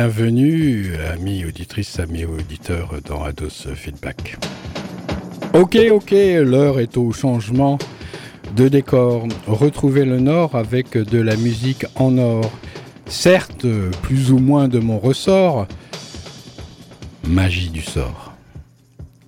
Bienvenue, 0.00 0.94
amis 1.12 1.44
auditrices, 1.44 1.98
amis 1.98 2.24
auditeurs, 2.24 2.94
dans 3.04 3.24
Ados 3.24 3.66
Feedback. 3.74 4.38
Ok, 5.54 5.76
ok, 5.90 6.12
l'heure 6.12 6.78
est 6.78 6.96
au 6.96 7.10
changement 7.10 7.78
de 8.54 8.68
décor. 8.68 9.26
Retrouver 9.48 10.04
le 10.04 10.20
Nord 10.20 10.54
avec 10.54 10.96
de 10.96 11.20
la 11.20 11.34
musique 11.34 11.84
en 11.96 12.16
or. 12.16 12.48
Certes, 13.06 13.66
plus 14.02 14.30
ou 14.30 14.38
moins 14.38 14.68
de 14.68 14.78
mon 14.78 15.00
ressort, 15.00 15.66
magie 17.26 17.70
du 17.70 17.82
sort. 17.82 18.34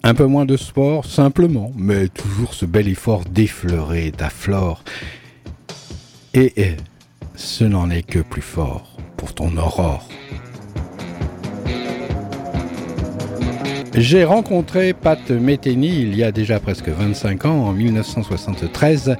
Un 0.04 0.14
peu 0.14 0.26
moins 0.26 0.46
de 0.46 0.56
sport, 0.56 1.04
simplement, 1.04 1.72
mais 1.74 2.06
toujours 2.06 2.54
ce 2.54 2.64
bel 2.64 2.86
effort 2.86 3.24
d'effleurer 3.24 4.12
ta 4.16 4.30
flore. 4.30 4.84
Et, 6.32 6.62
et 6.62 6.76
ce 7.34 7.64
n'en 7.64 7.90
est 7.90 8.06
que 8.06 8.20
plus 8.20 8.40
fort 8.40 8.96
pour 9.16 9.34
ton 9.34 9.56
aurore. 9.56 10.09
J'ai 13.94 14.24
rencontré 14.24 14.92
Pat 14.92 15.30
Metheny 15.30 16.02
il 16.02 16.16
y 16.16 16.22
a 16.22 16.30
déjà 16.30 16.60
presque 16.60 16.88
25 16.88 17.44
ans, 17.46 17.66
en 17.66 17.72
1973. 17.72 19.16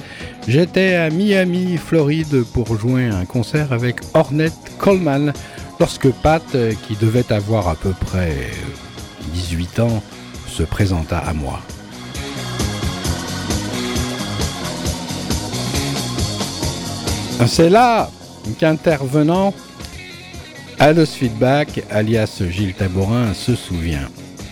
J'étais 0.47 0.95
à 0.95 1.11
Miami, 1.11 1.77
Floride, 1.77 2.45
pour 2.53 2.79
jouer 2.79 3.07
un 3.07 3.25
concert 3.25 3.73
avec 3.73 3.97
Ornette 4.15 4.55
Coleman, 4.79 5.33
lorsque 5.81 6.11
Pat, 6.11 6.45
qui 6.87 6.95
devait 6.95 7.33
avoir 7.33 7.69
à 7.69 7.75
peu 7.75 7.91
près 7.91 8.33
18 9.35 9.81
ans, 9.81 10.03
se 10.47 10.63
présenta 10.63 11.19
à 11.19 11.33
moi. 11.33 11.61
C'est 17.47 17.71
là 17.71 18.09
qu'intervenant 18.59 19.53
Alos 20.79 21.07
Feedback, 21.07 21.83
alias 21.91 22.43
Gilles 22.49 22.75
Tabourin, 22.75 23.35
se 23.35 23.57
souvient. 23.57 24.09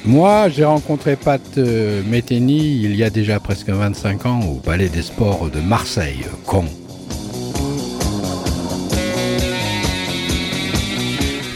Moi, 0.09 0.49
j'ai 0.49 0.65
rencontré 0.65 1.17
Pat 1.17 1.43
euh, 1.59 2.01
Metheny 2.09 2.81
il 2.83 2.97
y 2.97 3.05
a 3.05 3.11
déjà 3.11 3.41
presque 3.41 3.69
25 3.69 4.25
ans 4.25 4.41
au 4.41 4.55
Palais 4.55 4.89
des 4.89 5.03
Sports 5.03 5.51
de 5.51 5.61
Marseille, 5.61 6.25
con. 6.47 6.65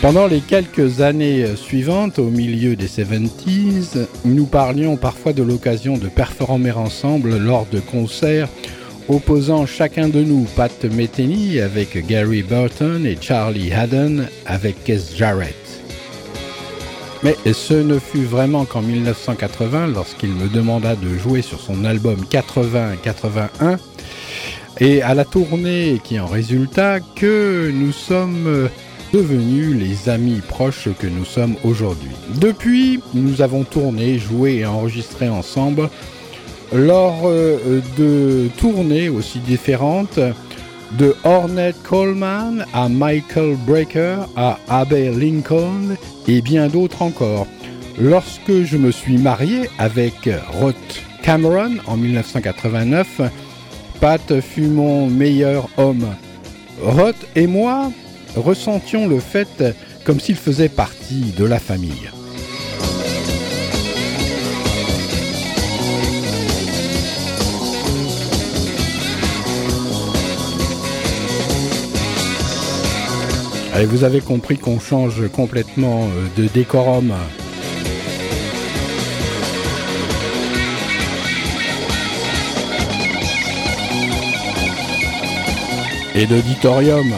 Pendant 0.03 0.27
les 0.27 0.41
quelques 0.41 1.01
années 1.01 1.47
suivantes, 1.57 2.19
au 2.19 2.29
milieu 2.29 2.77
des 2.77 2.89
70s, 2.89 4.07
nous 4.27 4.45
parlions 4.45 4.99
parfois 4.99 5.33
de 5.33 5.43
l'occasion 5.43 5.97
de 5.97 6.09
performer 6.09 6.73
ensemble 6.73 7.39
lors 7.39 7.65
de 7.73 7.81
concerts 7.81 8.51
opposant 9.09 9.65
chacun 9.65 10.11
de 10.11 10.23
nous 10.23 10.47
Pat 10.57 10.85
Metheny 10.85 11.59
avec 11.59 12.07
Gary 12.07 12.43
Burton 12.43 13.07
et 13.07 13.17
Charlie 13.19 13.73
Haddon 13.73 14.27
avec 14.45 14.85
Keith 14.85 15.17
Jarrett. 15.17 15.62
Mais 17.23 17.37
ce 17.53 17.75
ne 17.75 17.99
fut 17.99 18.25
vraiment 18.25 18.65
qu'en 18.65 18.83
1980, 18.83 19.89
lorsqu'il 19.89 20.31
me 20.31 20.49
demanda 20.49 20.97
de 20.97 21.17
jouer 21.17 21.43
sur 21.43 21.61
son 21.61 21.85
album 21.85 22.17
80-81, 22.31 23.79
et 24.81 25.03
à 25.03 25.15
la 25.15 25.25
tournée 25.25 26.01
qui 26.03 26.19
en 26.19 26.27
résulta, 26.27 26.99
que 27.01 27.71
nous 27.73 27.93
sommes 27.93 28.69
devenus 29.13 29.77
les 29.77 30.09
amis 30.09 30.41
proches 30.47 30.89
que 30.99 31.07
nous 31.07 31.25
sommes 31.25 31.57
aujourd'hui. 31.65 32.11
Depuis, 32.41 33.01
nous 33.15 33.43
avons 33.43 33.63
tourné, 33.63 34.19
joué 34.19 34.57
et 34.57 34.67
enregistré 34.67 35.29
ensemble 35.29 35.91
lors 36.73 37.23
euh, 37.27 37.81
de 37.99 38.49
tournées 38.57 39.11
aussi 39.11 39.39
différentes 39.41 40.19
de 40.99 41.15
Ornette 41.25 41.81
Coleman 41.83 42.65
à 42.73 42.89
Michael 42.89 43.57
Brecker 43.67 44.19
à 44.37 44.59
Abbey 44.69 45.11
Lincoln 45.11 45.97
et 46.29 46.41
bien 46.41 46.69
d'autres 46.69 47.03
encore. 47.03 47.47
Lorsque 47.99 48.63
je 48.63 48.77
me 48.77 48.91
suis 48.91 49.19
marié 49.19 49.69
avec 49.79 50.29
Ruth 50.61 51.03
Cameron 51.23 51.77
en 51.87 51.97
1989, 51.97 53.21
Pat 54.01 54.41
fut 54.41 54.67
mon 54.67 55.07
meilleur 55.07 55.69
homme. 55.77 56.07
Ruth 56.83 57.27
et 57.37 57.47
moi 57.47 57.93
ressentions 58.37 59.07
le 59.09 59.21
fait 59.21 59.65
comme 60.05 60.21
s'il 60.21 60.37
faisait 60.37 60.69
partie 60.69 61.33
de 61.37 61.45
la 61.45 61.59
famille. 61.59 62.11
Allez, 73.75 73.87
vous 73.87 74.05
avez 74.05 74.21
compris 74.21 74.59
qu'on 74.59 74.79
change 74.79 75.27
complètement 75.29 76.05
euh, 76.05 76.43
de 76.43 76.47
décorum. 76.47 77.15
Et 86.15 86.27
d'auditorium. 86.27 87.15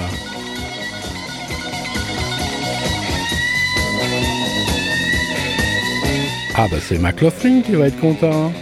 Ah 6.55 6.69
bah 6.71 6.77
c'est 6.81 6.99
McLaughlin 6.99 7.63
qui 7.63 7.73
va 7.73 7.89
être 7.89 7.99
content. 7.99 8.53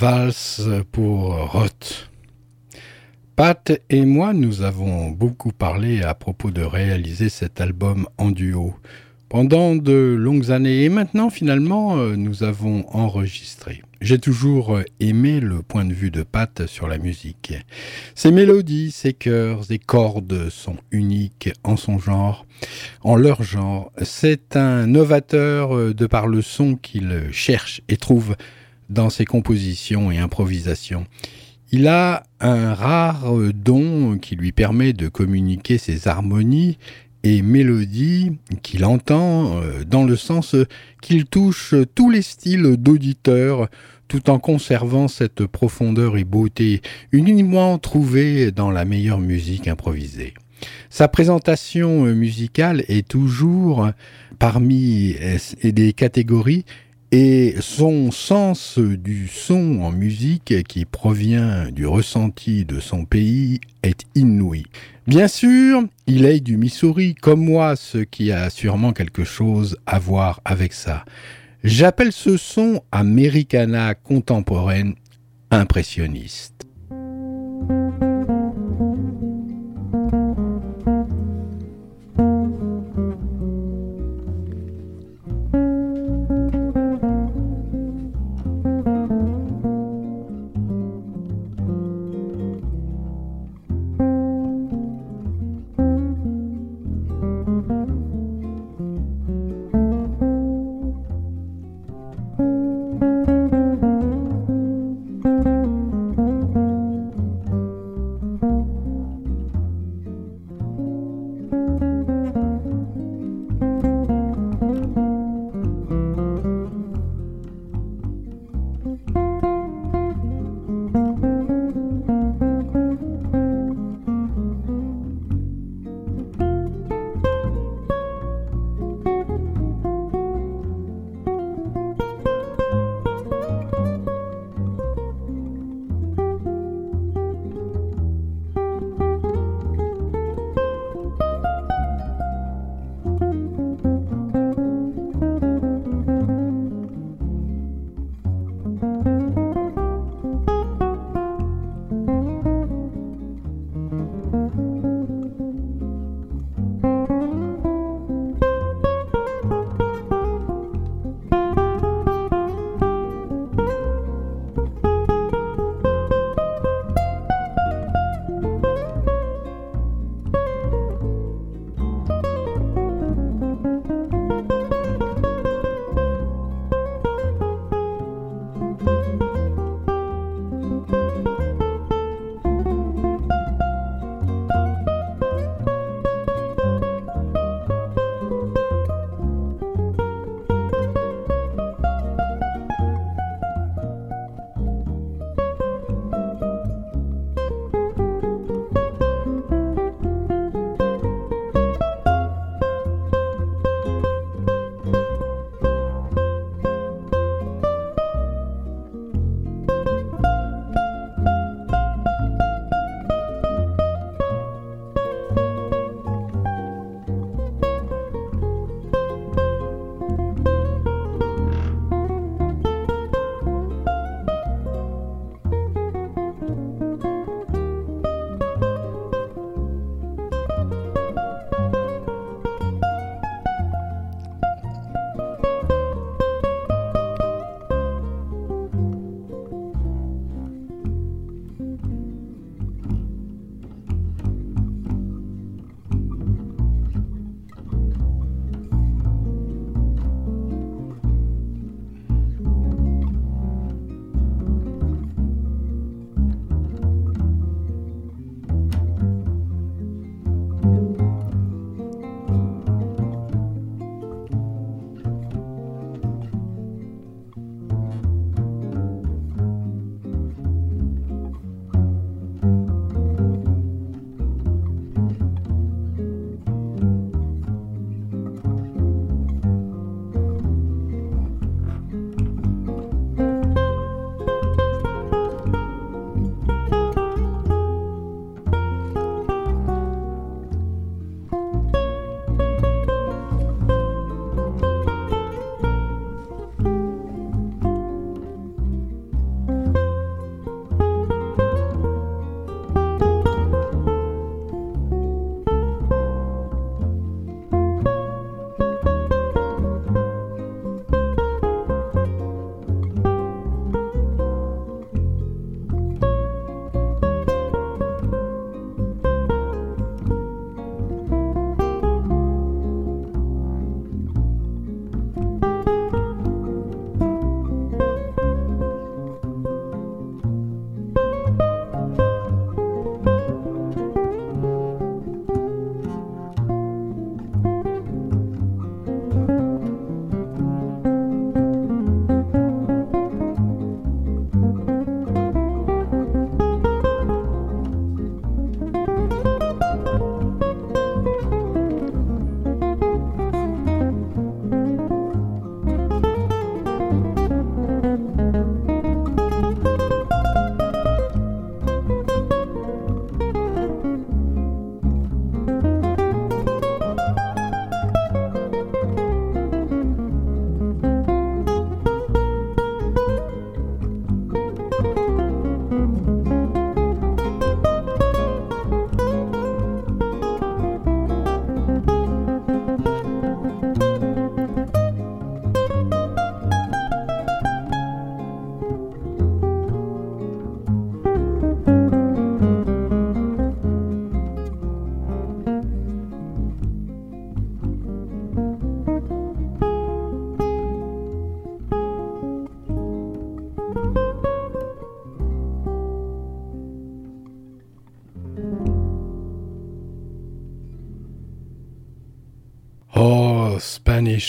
Valse 0.00 0.62
pour 0.92 1.50
Roth. 1.52 2.08
Pat 3.36 3.70
et 3.90 4.06
moi, 4.06 4.32
nous 4.32 4.62
avons 4.62 5.10
beaucoup 5.10 5.52
parlé 5.52 6.00
à 6.00 6.14
propos 6.14 6.50
de 6.50 6.62
réaliser 6.62 7.28
cet 7.28 7.60
album 7.60 8.06
en 8.16 8.30
duo. 8.30 8.74
Pendant 9.28 9.76
de 9.76 10.16
longues 10.18 10.52
années 10.52 10.84
et 10.84 10.88
maintenant, 10.88 11.28
finalement, 11.28 11.98
euh, 11.98 12.16
nous 12.16 12.44
avons 12.44 12.86
enregistré. 12.96 13.82
J'ai 14.00 14.18
toujours 14.18 14.78
euh, 14.78 14.84
aimé 15.00 15.38
le 15.38 15.60
point 15.60 15.84
de 15.84 15.92
vue 15.92 16.10
de 16.10 16.22
Pat 16.22 16.66
sur 16.66 16.88
la 16.88 16.96
musique. 16.96 17.52
Ses 18.14 18.32
mélodies, 18.32 18.92
ses 18.92 19.12
chœurs, 19.12 19.66
ses 19.66 19.78
cordes 19.78 20.48
sont 20.48 20.78
uniques 20.92 21.50
en 21.62 21.76
son 21.76 21.98
genre, 21.98 22.46
en 23.02 23.16
leur 23.16 23.42
genre. 23.42 23.92
C'est 24.02 24.56
un 24.56 24.86
novateur 24.86 25.76
euh, 25.76 25.92
de 25.92 26.06
par 26.06 26.26
le 26.26 26.40
son 26.40 26.76
qu'il 26.76 27.28
cherche 27.32 27.82
et 27.90 27.98
trouve 27.98 28.34
dans 28.90 29.08
ses 29.08 29.24
compositions 29.24 30.10
et 30.10 30.18
improvisations. 30.18 31.06
Il 31.72 31.86
a 31.86 32.24
un 32.40 32.74
rare 32.74 33.32
don 33.54 34.18
qui 34.18 34.34
lui 34.36 34.52
permet 34.52 34.92
de 34.92 35.08
communiquer 35.08 35.78
ses 35.78 36.08
harmonies 36.08 36.78
et 37.22 37.42
mélodie 37.42 38.32
qu'il 38.62 38.84
entend 38.84 39.60
euh, 39.60 39.84
dans 39.84 40.04
le 40.04 40.16
sens 40.16 40.56
qu'il 41.00 41.26
touche 41.26 41.74
tous 41.94 42.10
les 42.10 42.22
styles 42.22 42.76
d'auditeurs 42.76 43.68
tout 44.08 44.28
en 44.30 44.38
conservant 44.38 45.06
cette 45.06 45.46
profondeur 45.46 46.16
et 46.16 46.24
beauté 46.24 46.82
uniquement 47.12 47.78
trouvée 47.78 48.50
dans 48.50 48.70
la 48.70 48.84
meilleure 48.84 49.20
musique 49.20 49.68
improvisée. 49.68 50.34
Sa 50.88 51.06
présentation 51.06 52.04
musicale 52.06 52.84
est 52.88 53.06
toujours 53.06 53.88
parmi 54.38 55.14
des 55.62 55.92
catégories 55.92 56.64
et 57.12 57.56
son 57.60 58.10
sens 58.10 58.78
du 58.78 59.26
son 59.28 59.80
en 59.82 59.90
musique 59.90 60.62
qui 60.64 60.84
provient 60.84 61.70
du 61.70 61.86
ressenti 61.86 62.64
de 62.64 62.78
son 62.78 63.04
pays 63.04 63.60
est 63.82 64.04
inouï. 64.14 64.64
Bien 65.06 65.26
sûr, 65.26 65.82
il 66.06 66.24
est 66.24 66.40
du 66.40 66.56
Missouri 66.56 67.14
comme 67.14 67.44
moi, 67.44 67.74
ce 67.74 67.98
qui 67.98 68.30
a 68.30 68.48
sûrement 68.48 68.92
quelque 68.92 69.24
chose 69.24 69.76
à 69.86 69.98
voir 69.98 70.40
avec 70.44 70.72
ça. 70.72 71.04
J'appelle 71.64 72.12
ce 72.12 72.36
son 72.36 72.80
Americana 72.92 73.94
contemporaine 73.94 74.94
impressionniste. 75.50 76.66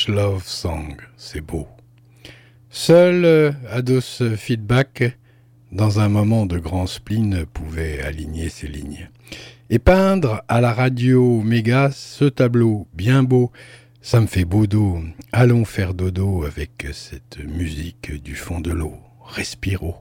Love 0.08 0.44
Song. 0.46 0.96
C'est 1.18 1.42
beau. 1.42 1.68
Seul 2.70 3.26
euh, 3.26 3.52
Ados 3.70 4.24
Feedback, 4.38 5.18
dans 5.72 6.00
un 6.00 6.10
moment 6.10 6.46
de 6.46 6.58
grand 6.58 6.88
spleen, 6.88 7.46
pouvait 7.46 8.02
aligner 8.02 8.50
ses 8.50 8.68
lignes. 8.68 9.10
Et 9.70 9.80
peindre 9.80 10.44
à 10.48 10.62
la 10.62 10.74
radio 10.74 11.42
méga 11.42 11.92
ce 11.92 12.26
tableau 12.26 12.88
bien 12.94 13.24
beau, 13.24 13.52
ça 14.02 14.20
me 14.20 14.28
fait 14.28 14.46
beau 14.46 14.68
dos. 14.68 15.00
Allons 15.32 15.66
faire 15.66 15.94
dodo 15.94 16.44
avec 16.44 16.88
cette 16.94 17.40
musique 17.40 18.12
du 18.24 18.36
fond 18.36 18.60
de 18.60 18.72
l'eau. 18.72 18.96
Respiro. 19.26 19.96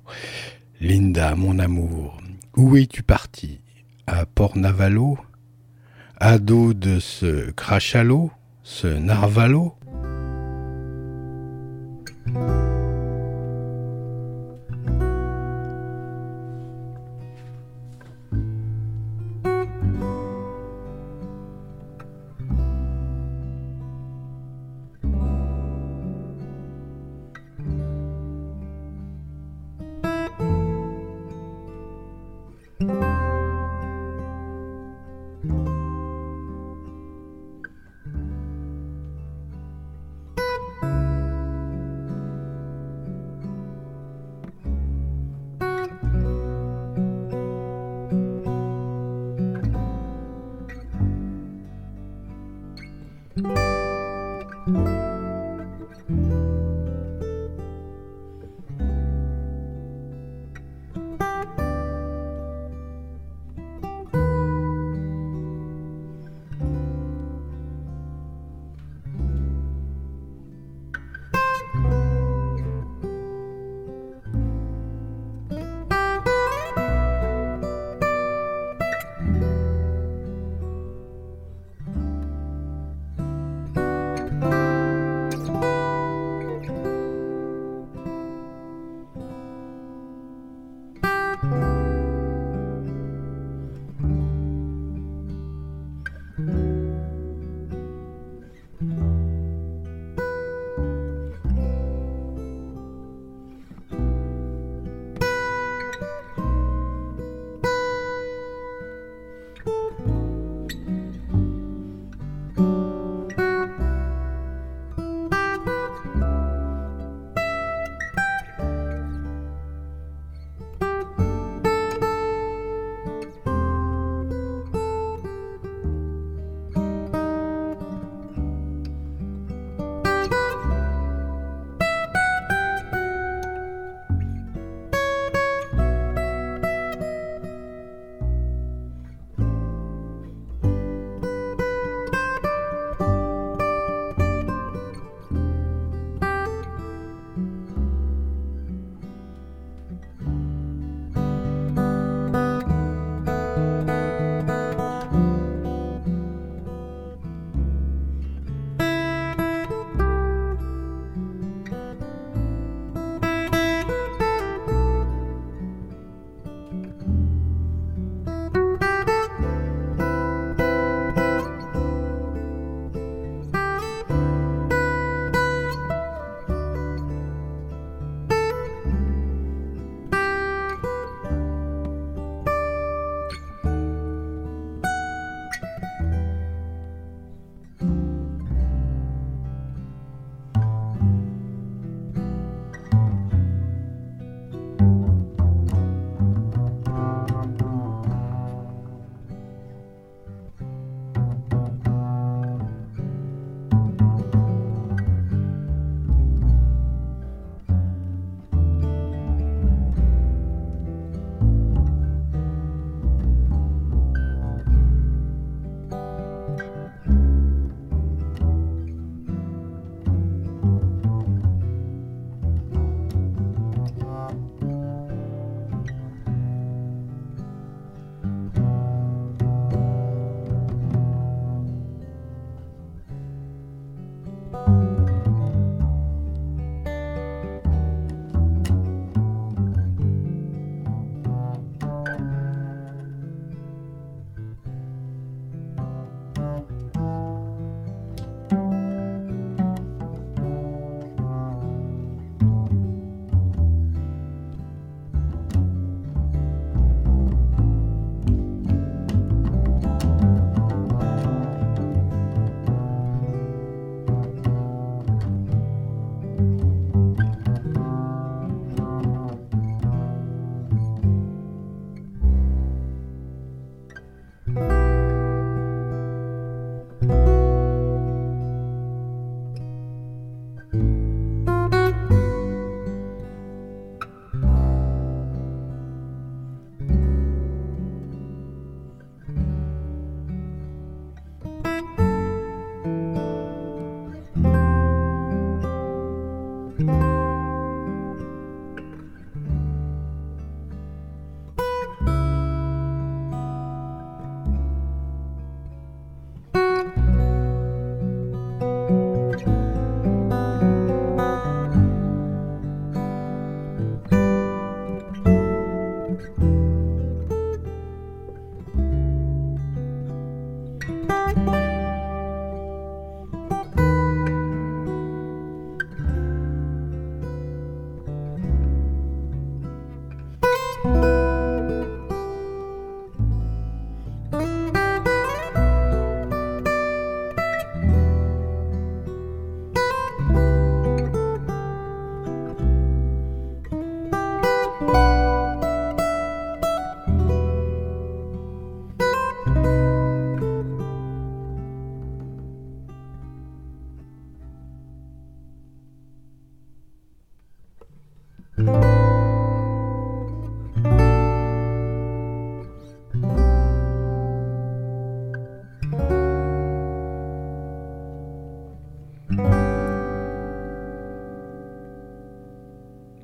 Linda, 0.80 1.35
mon 1.35 1.59
amour, 1.59 2.21
où 2.57 2.76
es-tu 2.76 3.02
parti? 3.02 3.61
À 4.07 4.26
Port-Navalo 4.26 5.19
À 6.19 6.38
dos 6.38 6.75
de 6.75 6.99
ce 6.99 7.50
crachalot 7.50 8.30
Ce 8.62 8.87
narvalo? 8.87 9.75
Bye. 12.34 12.70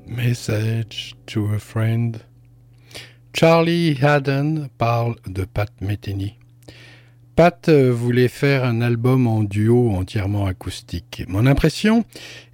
Message 0.07 1.15
to 1.27 1.53
a 1.53 1.59
Friend. 1.59 2.23
Charlie 3.33 3.93
Haddon 3.93 4.69
parle 4.79 5.17
de 5.27 5.45
Pat 5.45 5.69
Metheny. 5.81 6.36
Pat 7.37 7.69
voulait 7.69 8.29
faire 8.29 8.65
un 8.65 8.81
album 8.81 9.27
en 9.27 9.43
duo 9.43 9.91
entièrement 9.91 10.47
acoustique. 10.47 11.23
Mon 11.27 11.45
impression 11.45 12.03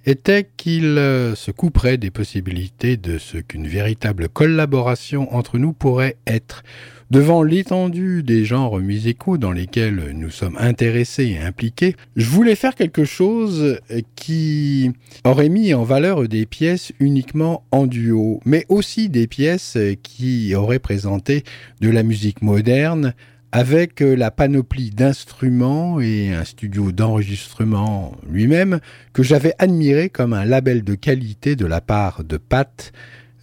était 0.04 0.46
qu'il 0.58 0.98
euh, 0.98 1.34
se 1.34 1.50
couperait 1.50 1.96
des 1.96 2.10
possibilités 2.10 2.98
de 2.98 3.16
ce 3.16 3.38
qu'une 3.38 3.66
véritable 3.66 4.28
collaboration 4.28 5.34
entre 5.34 5.56
nous 5.56 5.72
pourrait 5.72 6.18
être. 6.26 6.64
Devant 7.10 7.42
l'étendue 7.42 8.22
des 8.22 8.44
genres 8.44 8.78
musicaux 8.78 9.38
dans 9.38 9.52
lesquels 9.52 10.12
nous 10.14 10.30
sommes 10.30 10.58
intéressés 10.58 11.28
et 11.28 11.38
impliqués, 11.38 11.96
je 12.16 12.26
voulais 12.26 12.54
faire 12.54 12.74
quelque 12.74 13.06
chose 13.06 13.78
qui 14.16 14.90
aurait 15.24 15.48
mis 15.48 15.72
en 15.72 15.84
valeur 15.84 16.28
des 16.28 16.44
pièces 16.44 16.92
uniquement 17.00 17.64
en 17.70 17.86
duo, 17.86 18.40
mais 18.44 18.66
aussi 18.68 19.08
des 19.08 19.28
pièces 19.28 19.78
qui 20.02 20.54
auraient 20.54 20.78
présenté 20.78 21.42
de 21.80 21.88
la 21.88 22.02
musique 22.02 22.42
moderne 22.42 23.14
avec 23.54 24.00
la 24.00 24.32
panoplie 24.32 24.90
d'instruments 24.90 26.00
et 26.00 26.34
un 26.34 26.42
studio 26.42 26.90
d'enregistrement 26.90 28.16
lui-même 28.28 28.80
que 29.12 29.22
j'avais 29.22 29.54
admiré 29.60 30.10
comme 30.10 30.32
un 30.32 30.44
label 30.44 30.82
de 30.82 30.96
qualité 30.96 31.54
de 31.54 31.64
la 31.64 31.80
part 31.80 32.24
de 32.24 32.36
Pat 32.36 32.92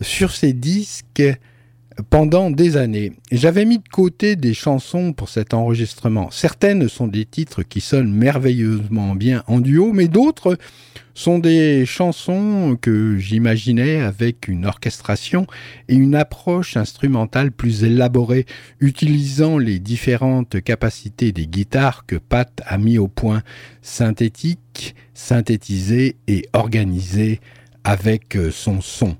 sur 0.01 0.31
ces 0.31 0.51
disques 0.51 1.23
pendant 2.09 2.51
des 2.51 2.77
années. 2.77 3.13
J'avais 3.31 3.65
mis 3.65 3.77
de 3.77 3.87
côté 3.91 4.35
des 4.35 4.53
chansons 4.53 5.13
pour 5.13 5.29
cet 5.29 5.53
enregistrement. 5.53 6.29
Certaines 6.31 6.89
sont 6.89 7.07
des 7.07 7.25
titres 7.25 7.63
qui 7.63 7.81
sonnent 7.81 8.13
merveilleusement 8.13 9.15
bien 9.15 9.43
en 9.47 9.59
duo, 9.59 9.91
mais 9.93 10.07
d'autres 10.07 10.57
sont 11.13 11.39
des 11.39 11.85
chansons 11.85 12.77
que 12.81 13.17
j'imaginais 13.17 14.01
avec 14.01 14.47
une 14.47 14.65
orchestration 14.65 15.45
et 15.87 15.95
une 15.95 16.15
approche 16.15 16.77
instrumentale 16.77 17.51
plus 17.51 17.83
élaborée, 17.83 18.45
utilisant 18.79 19.57
les 19.57 19.79
différentes 19.79 20.61
capacités 20.61 21.31
des 21.31 21.47
guitares 21.47 22.05
que 22.05 22.15
Pat 22.15 22.61
a 22.65 22.77
mis 22.77 22.97
au 22.97 23.07
point, 23.07 23.43
synthétiques, 23.81 24.95
synthétisées 25.13 26.15
et 26.27 26.45
organisées 26.53 27.41
avec 27.83 28.37
son 28.51 28.81
son. 28.81 29.17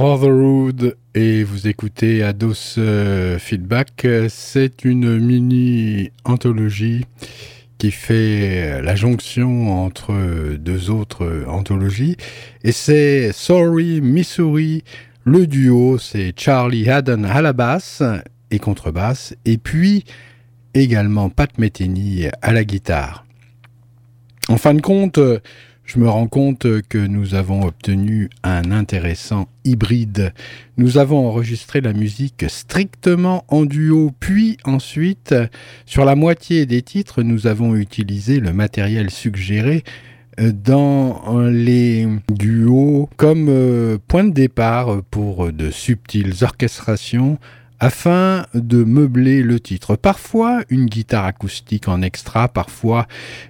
Fatherhood 0.00 0.96
et 1.14 1.44
vous 1.44 1.68
écoutez 1.68 2.22
Ados 2.22 2.76
euh, 2.78 3.38
Feedback. 3.38 4.06
C'est 4.30 4.86
une 4.86 5.18
mini 5.18 6.10
anthologie 6.24 7.04
qui 7.76 7.90
fait 7.90 8.80
la 8.80 8.96
jonction 8.96 9.84
entre 9.84 10.14
deux 10.56 10.88
autres 10.88 11.44
anthologies 11.46 12.16
et 12.64 12.72
c'est 12.72 13.30
Sorry 13.32 14.00
Missouri. 14.00 14.84
Le 15.24 15.46
duo, 15.46 15.98
c'est 15.98 16.32
Charlie 16.34 16.88
Haddon 16.88 17.24
à 17.24 17.42
la 17.42 17.52
basse 17.52 18.02
et 18.50 18.58
contrebasse 18.58 19.34
et 19.44 19.58
puis 19.58 20.06
également 20.72 21.28
Pat 21.28 21.58
Metheny 21.58 22.24
à 22.40 22.52
la 22.54 22.64
guitare. 22.64 23.26
En 24.48 24.56
fin 24.56 24.72
de 24.72 24.80
compte, 24.80 25.20
je 25.92 25.98
me 25.98 26.08
rends 26.08 26.28
compte 26.28 26.82
que 26.82 26.98
nous 26.98 27.34
avons 27.34 27.66
obtenu 27.66 28.30
un 28.44 28.70
intéressant 28.70 29.48
hybride. 29.64 30.32
Nous 30.76 30.98
avons 30.98 31.26
enregistré 31.26 31.80
la 31.80 31.92
musique 31.92 32.44
strictement 32.46 33.44
en 33.48 33.64
duo, 33.64 34.12
puis 34.20 34.56
ensuite, 34.62 35.34
sur 35.86 36.04
la 36.04 36.14
moitié 36.14 36.64
des 36.64 36.82
titres, 36.82 37.24
nous 37.24 37.48
avons 37.48 37.74
utilisé 37.74 38.38
le 38.38 38.52
matériel 38.52 39.10
suggéré 39.10 39.82
euh, 40.38 40.52
dans 40.52 41.48
les 41.48 42.06
duos 42.30 43.10
comme 43.16 43.48
euh, 43.48 43.98
point 44.06 44.22
de 44.22 44.32
départ 44.32 45.02
pour 45.10 45.52
de 45.52 45.72
subtiles 45.72 46.34
orchestrations 46.42 47.36
afin 47.80 48.46
de 48.54 48.84
meubler 48.84 49.42
le 49.42 49.58
titre. 49.58 49.96
Parfois 49.96 50.62
une 50.68 50.86
guitare 50.86 51.24
acoustique 51.24 51.88
en 51.88 52.02
extra, 52.02 52.48
parfois 52.48 53.06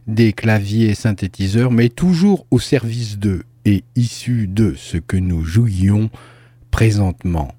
des 0.06 0.32
claviers 0.32 0.94
synthétiseurs, 0.94 1.72
mais 1.72 1.88
toujours 1.88 2.46
au 2.50 2.58
service 2.58 3.18
d'eux 3.18 3.42
et 3.64 3.84
issus 3.96 4.46
de 4.46 4.74
ce 4.76 4.96
que 4.96 5.16
nous 5.16 5.44
jouions 5.44 6.10
présentement. 6.70 7.54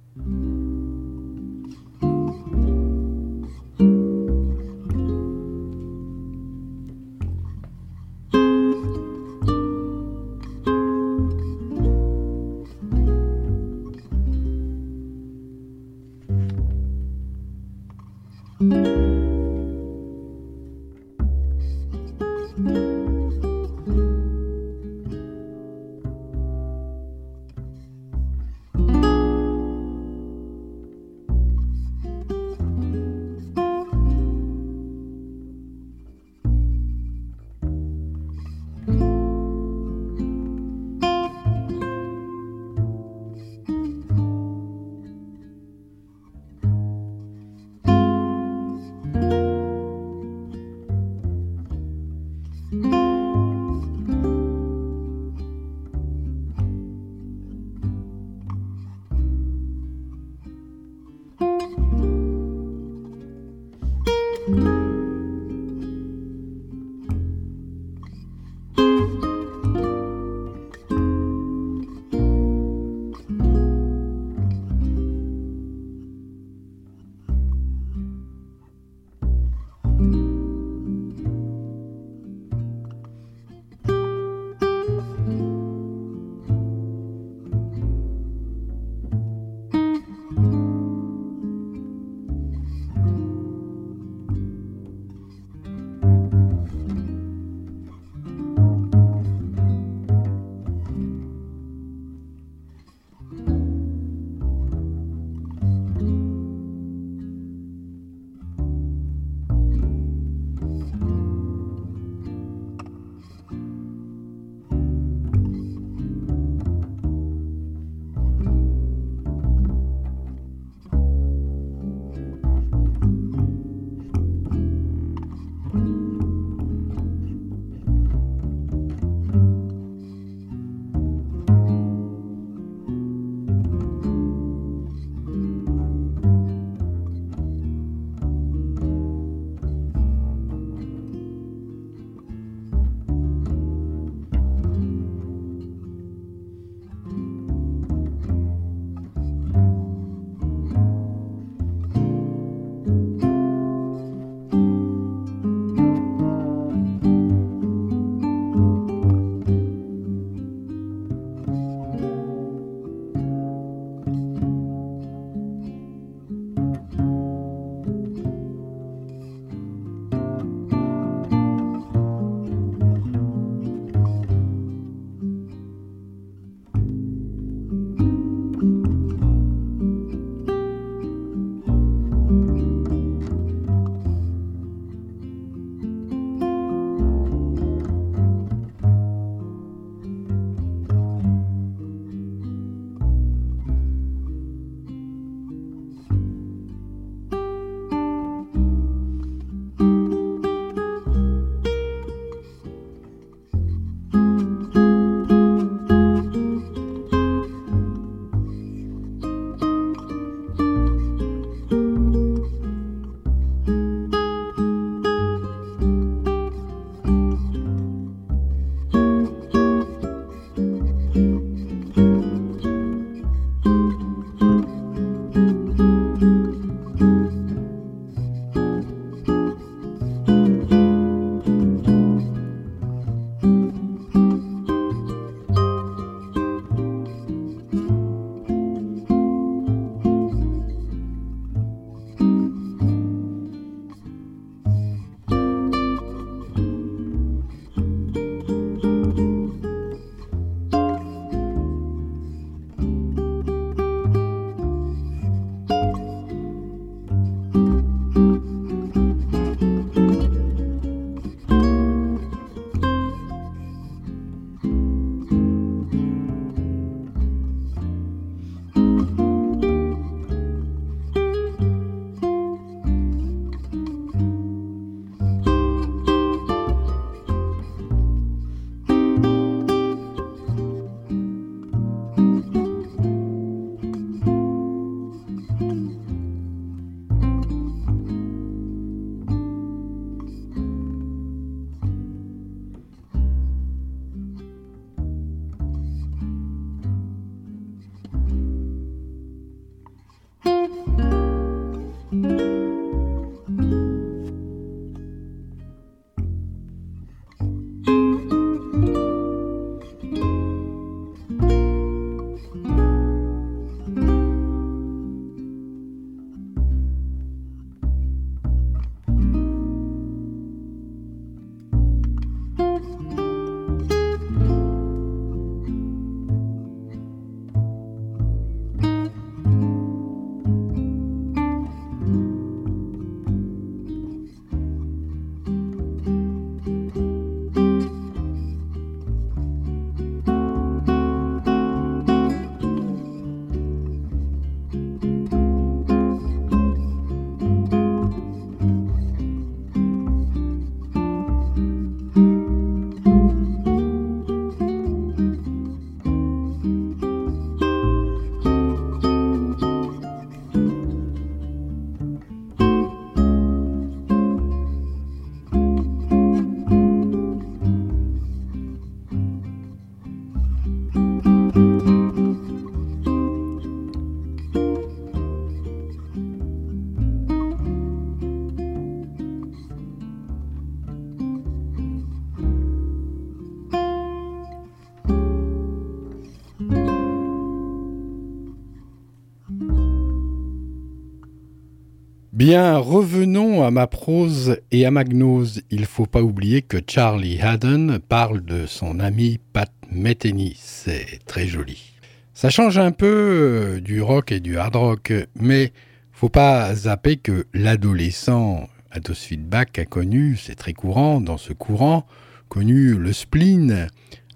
Bien, 392.44 392.80
revenons 392.80 393.64
à 393.64 393.70
ma 393.70 393.86
prose 393.86 394.58
et 394.72 394.88
à 394.88 394.90
ma 394.90 395.04
gnose. 395.04 395.62
Il 395.70 395.86
faut 395.86 396.08
pas 396.08 396.24
oublier 396.24 396.64
que 396.64 396.78
Charlie 396.90 397.40
Haddon 397.40 398.00
parle 398.10 398.44
de 398.44 398.66
son 398.66 399.00
ami 399.00 399.40
Pat 399.54 399.72
Metheny. 399.92 400.56
C'est 400.58 401.20
très 401.28 401.46
joli. 401.46 401.94
Ça 402.34 402.50
change 402.50 402.80
un 402.80 402.94
peu 402.94 403.06
euh, 403.06 403.80
du 403.80 404.02
rock 404.02 404.32
et 404.32 404.40
du 404.40 404.58
hard 404.58 404.76
rock, 404.76 405.14
mais 405.36 405.72
faut 406.12 406.30
pas 406.30 406.74
zapper 406.74 407.18
que 407.18 407.46
l'adolescent 407.54 408.68
Ados 408.90 409.24
Feedback 409.24 409.78
a 409.78 409.86
connu, 409.86 410.36
c'est 410.36 410.56
très 410.56 410.74
courant 410.74 411.22
dans 411.22 411.38
ce 411.38 411.54
courant, 411.54 412.08
connu 412.50 412.96
le 412.96 413.14
spleen. 413.14 413.88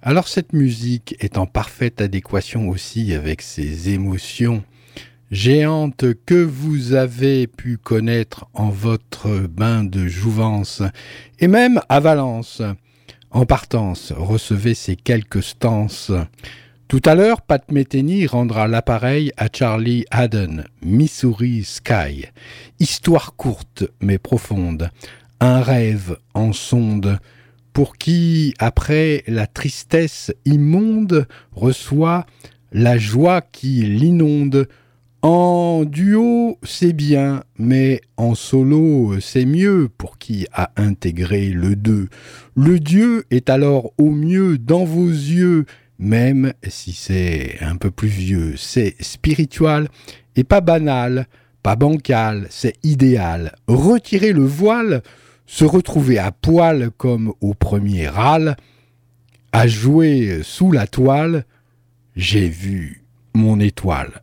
Alors 0.03 0.27
cette 0.27 0.53
musique 0.53 1.15
est 1.21 1.39
en 1.39 1.47
parfaite 1.47 2.01
adéquation 2.01 2.69
aussi 2.69 3.15
avec 3.15 3.41
ses 3.41 3.89
émotions 3.89 4.63
géantes 5.31 6.05
que 6.25 6.35
vous 6.43 6.93
avez 6.93 7.47
pu 7.47 7.77
connaître 7.77 8.45
en 8.53 8.69
votre 8.69 9.47
bain 9.47 9.83
de 9.83 10.07
jouvence, 10.07 10.81
et 11.39 11.47
même 11.47 11.81
à 11.89 11.99
Valence. 11.99 12.61
En 13.31 13.45
partance, 13.45 14.13
recevez 14.15 14.75
ces 14.75 14.95
quelques 14.95 15.43
stances. 15.43 16.11
Tout 16.87 17.01
à 17.05 17.15
l'heure, 17.15 17.41
Pat 17.41 17.71
Metheny 17.71 18.27
rendra 18.27 18.67
l'appareil 18.67 19.31
à 19.37 19.47
Charlie 19.51 20.05
Haddon, 20.11 20.63
Missouri 20.83 21.63
Sky. 21.63 22.27
Histoire 22.79 23.35
courte 23.35 23.85
mais 23.99 24.19
profonde, 24.19 24.89
un 25.39 25.61
rêve 25.61 26.17
en 26.33 26.53
sonde, 26.53 27.19
pour 27.73 27.97
qui, 27.97 28.53
après 28.59 29.23
la 29.27 29.47
tristesse 29.47 30.31
immonde, 30.45 31.27
reçoit 31.51 32.25
la 32.71 32.97
joie 32.97 33.41
qui 33.41 33.81
l'inonde. 33.81 34.67
En 35.27 35.85
duo, 35.85 36.59
c'est 36.61 36.93
bien, 36.93 37.43
mais 37.57 37.99
en 38.15 38.35
solo, 38.35 39.19
c'est 39.19 39.45
mieux 39.45 39.89
pour 39.97 40.19
qui 40.19 40.45
a 40.53 40.69
intégré 40.75 41.49
le 41.49 41.75
deux. 41.75 42.09
Le 42.55 42.79
Dieu 42.79 43.25
est 43.31 43.49
alors 43.49 43.91
au 43.97 44.11
mieux 44.11 44.59
dans 44.59 44.85
vos 44.85 45.09
yeux, 45.09 45.65
même 45.97 46.53
si 46.67 46.91
c'est 46.91 47.57
un 47.61 47.75
peu 47.75 47.89
plus 47.89 48.07
vieux, 48.07 48.53
c'est 48.55 48.93
spirituel 48.99 49.87
et 50.35 50.43
pas 50.43 50.61
banal, 50.61 51.25
pas 51.63 51.75
bancal, 51.75 52.45
c'est 52.51 52.75
idéal. 52.83 53.55
Retirer 53.67 54.31
le 54.31 54.45
voile, 54.45 55.01
se 55.47 55.65
retrouver 55.65 56.19
à 56.19 56.31
poil 56.31 56.91
comme 56.97 57.33
au 57.41 57.55
premier 57.55 58.07
râle, 58.07 58.57
à 59.53 59.65
jouer 59.65 60.41
sous 60.43 60.71
la 60.71 60.85
toile, 60.85 61.45
j'ai 62.15 62.47
vu 62.47 63.05
mon 63.33 63.59
étoile. 63.59 64.21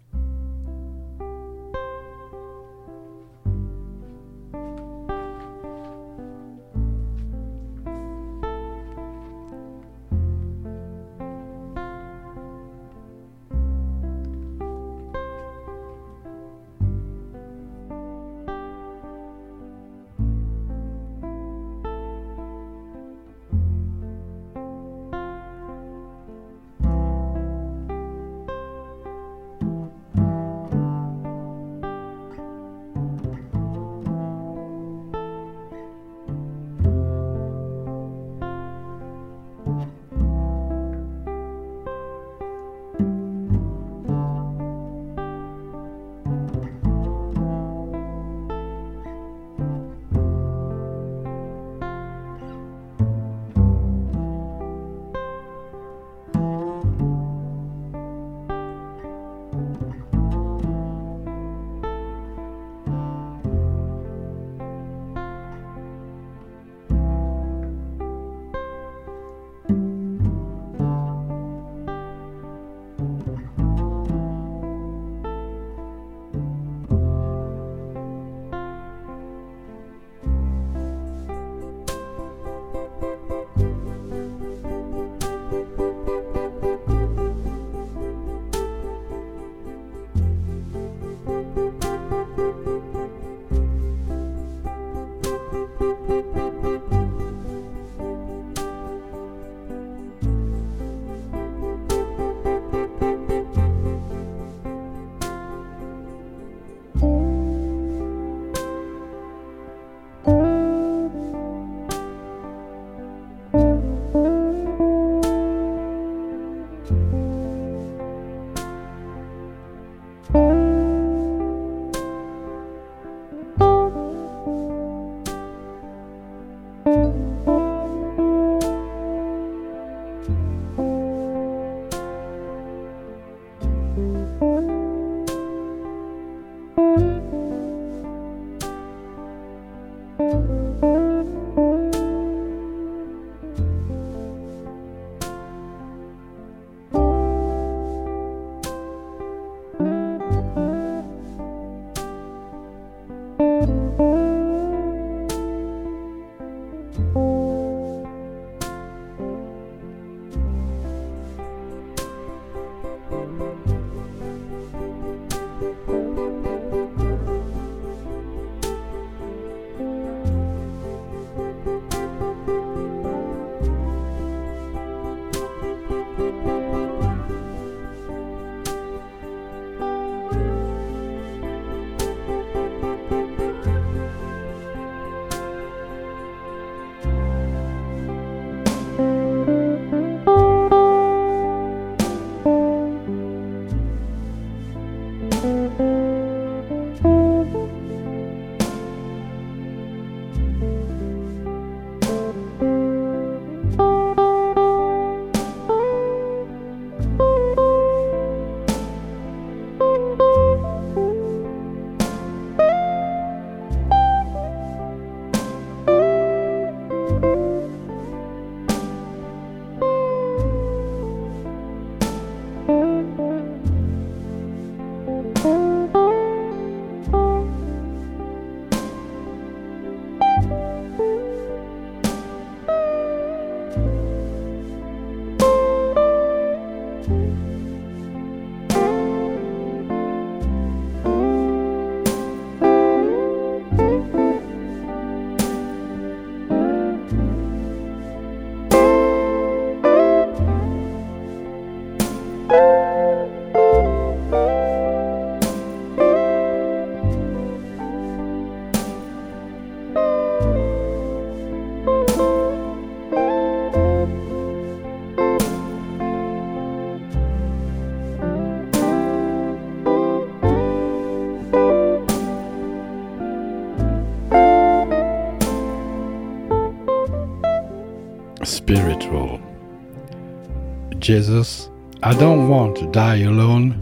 Jesus, 281.03 281.69
I 282.05 282.15
don't 282.15 282.49
want 282.49 282.77
to 282.77 282.87
die 282.93 283.23
alone. 283.23 283.75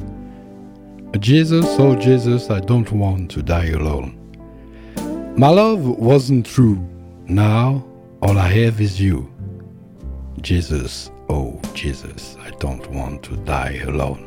Jesus, 1.18 1.66
oh 1.78 1.94
Jesus, 1.94 2.48
I 2.48 2.60
don't 2.60 2.90
want 2.92 3.30
to 3.32 3.42
die 3.42 3.66
alone. 3.66 4.16
My 5.36 5.48
love 5.48 5.86
wasn't 5.86 6.46
true. 6.46 6.78
Now 7.26 7.84
all 8.22 8.38
I 8.38 8.48
have 8.48 8.80
is 8.80 8.98
you. 8.98 9.30
Jesus, 10.40 11.10
oh 11.28 11.60
Jesus, 11.74 12.38
I 12.40 12.52
don't 12.52 12.90
want 12.90 13.22
to 13.24 13.36
die 13.36 13.82
alone. 13.86 14.26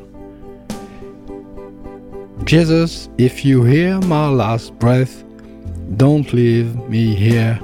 Jesus, 2.45 3.09
if 3.17 3.43
you 3.43 3.63
hear 3.63 3.99
my 4.01 4.27
last 4.27 4.77
breath, 4.77 5.23
don't 5.97 6.31
leave 6.31 6.75
me 6.87 7.15
here, 7.15 7.59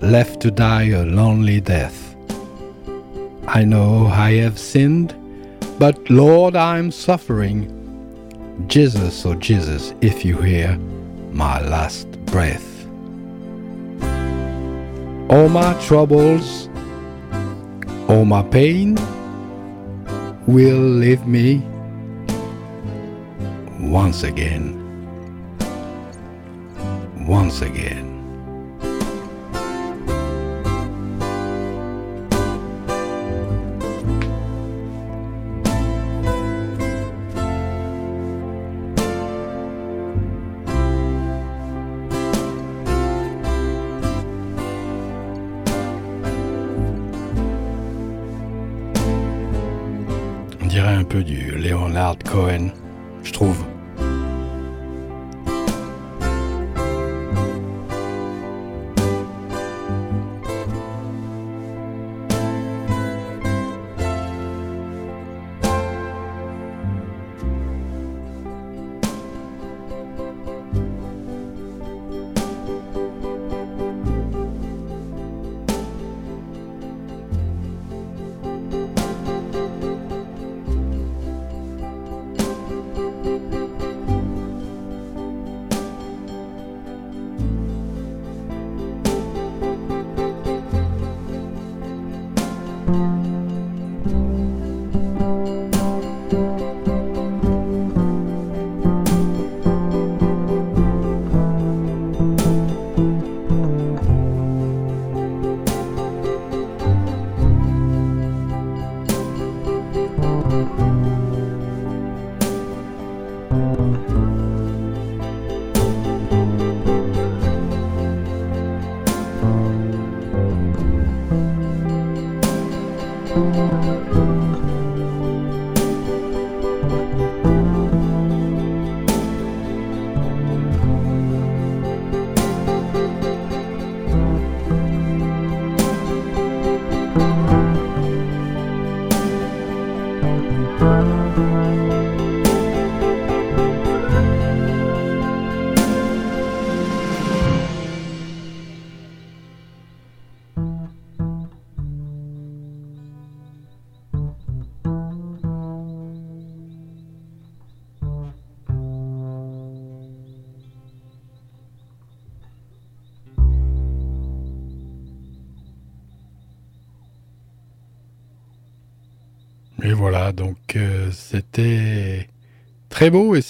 left 0.00 0.40
to 0.40 0.50
die 0.50 0.88
a 0.88 1.04
lonely 1.04 1.60
death. 1.60 2.09
I 3.52 3.64
know 3.64 4.06
I 4.06 4.34
have 4.34 4.60
sinned, 4.60 5.12
but 5.80 6.08
Lord, 6.08 6.54
I'm 6.54 6.92
suffering. 6.92 7.66
Jesus, 8.68 9.26
oh 9.26 9.34
Jesus, 9.34 9.92
if 10.00 10.24
you 10.24 10.36
hear 10.36 10.78
my 11.32 11.60
last 11.60 12.08
breath. 12.26 12.86
All 15.28 15.48
my 15.48 15.74
troubles, 15.82 16.68
all 18.08 18.24
my 18.24 18.44
pain 18.44 18.94
will 20.46 20.78
leave 20.78 21.26
me 21.26 21.56
once 23.80 24.22
again. 24.22 24.78
Once 27.26 27.62
again. 27.62 28.09
Bitcoin. 52.30 52.79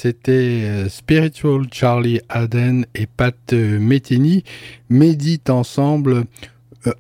C'était 0.01 0.63
euh, 0.65 0.89
Spiritual 0.89 1.67
Charlie 1.71 2.21
Aden 2.31 2.87
et 2.95 3.05
Pat 3.07 3.37
euh, 3.53 3.79
Metheny 3.79 4.45
méditent 4.89 5.51
ensemble 5.51 6.25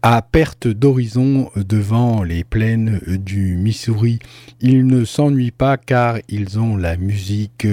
à 0.02 0.20
perte 0.20 0.68
d'horizon 0.68 1.50
devant 1.56 2.22
les 2.22 2.44
plaines 2.44 3.00
du 3.06 3.56
Missouri. 3.56 4.18
Ils 4.60 4.86
ne 4.86 5.06
s'ennuient 5.06 5.50
pas 5.50 5.78
car 5.78 6.18
ils 6.28 6.58
ont 6.58 6.76
la 6.76 6.98
musique 6.98 7.66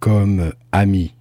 comme 0.00 0.52
amis. 0.72 1.14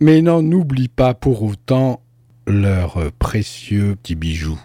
Mais 0.00 0.20
n'en 0.20 0.44
oublie 0.50 0.88
pas 0.88 1.14
pour 1.14 1.44
autant 1.44 2.00
leurs 2.48 3.12
précieux 3.20 3.94
petits 3.94 4.16
bijoux. 4.16 4.58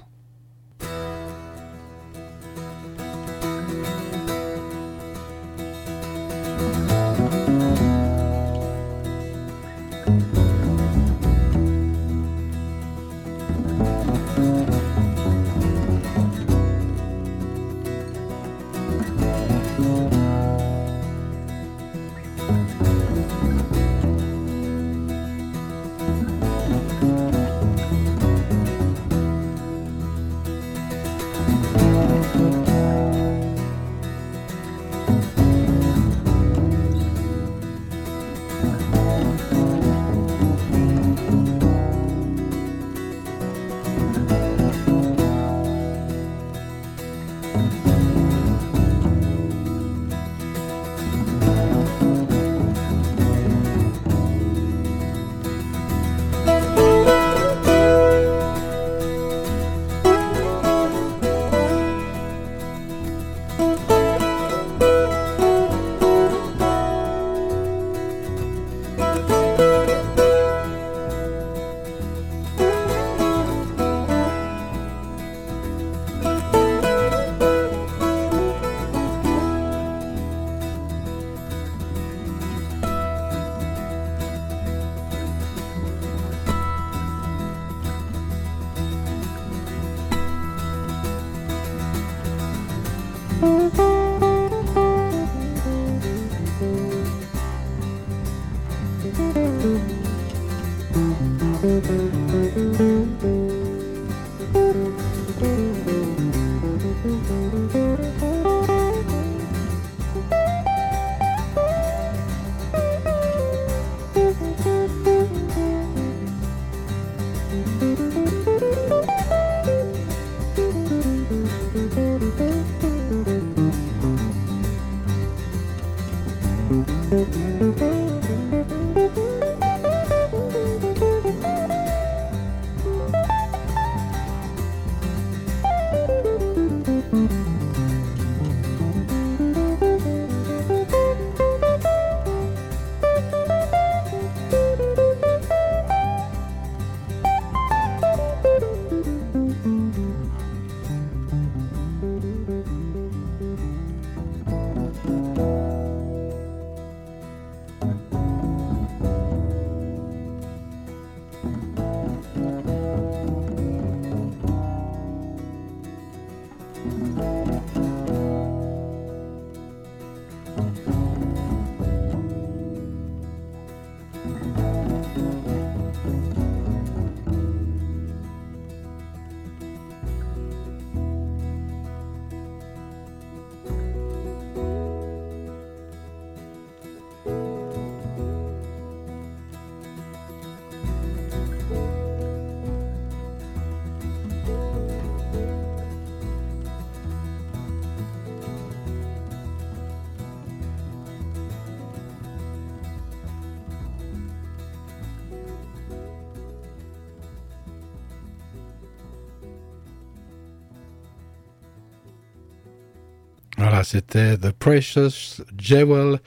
C'était 213.83 214.37
The 214.37 214.51
Precious 214.51 215.41
Jewel. 215.57 216.19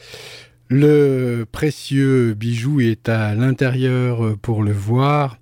Le 0.69 1.45
précieux 1.51 2.35
bijou 2.35 2.81
est 2.81 3.09
à 3.09 3.35
l'intérieur 3.35 4.37
pour 4.41 4.63
le 4.63 4.73
voir. 4.73 5.39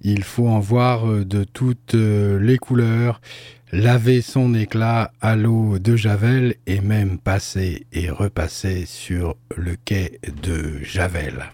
Il 0.00 0.24
faut 0.24 0.48
en 0.48 0.60
voir 0.60 1.06
de 1.24 1.44
toutes 1.44 1.94
les 1.94 2.58
couleurs, 2.58 3.20
laver 3.72 4.22
son 4.22 4.54
éclat 4.54 5.12
à 5.20 5.36
l'eau 5.36 5.78
de 5.78 5.96
Javel 5.96 6.54
et 6.66 6.80
même 6.80 7.18
passer 7.18 7.86
et 7.92 8.08
repasser 8.08 8.86
sur 8.86 9.36
le 9.56 9.76
quai 9.76 10.20
de 10.42 10.78
Javel. 10.82 11.50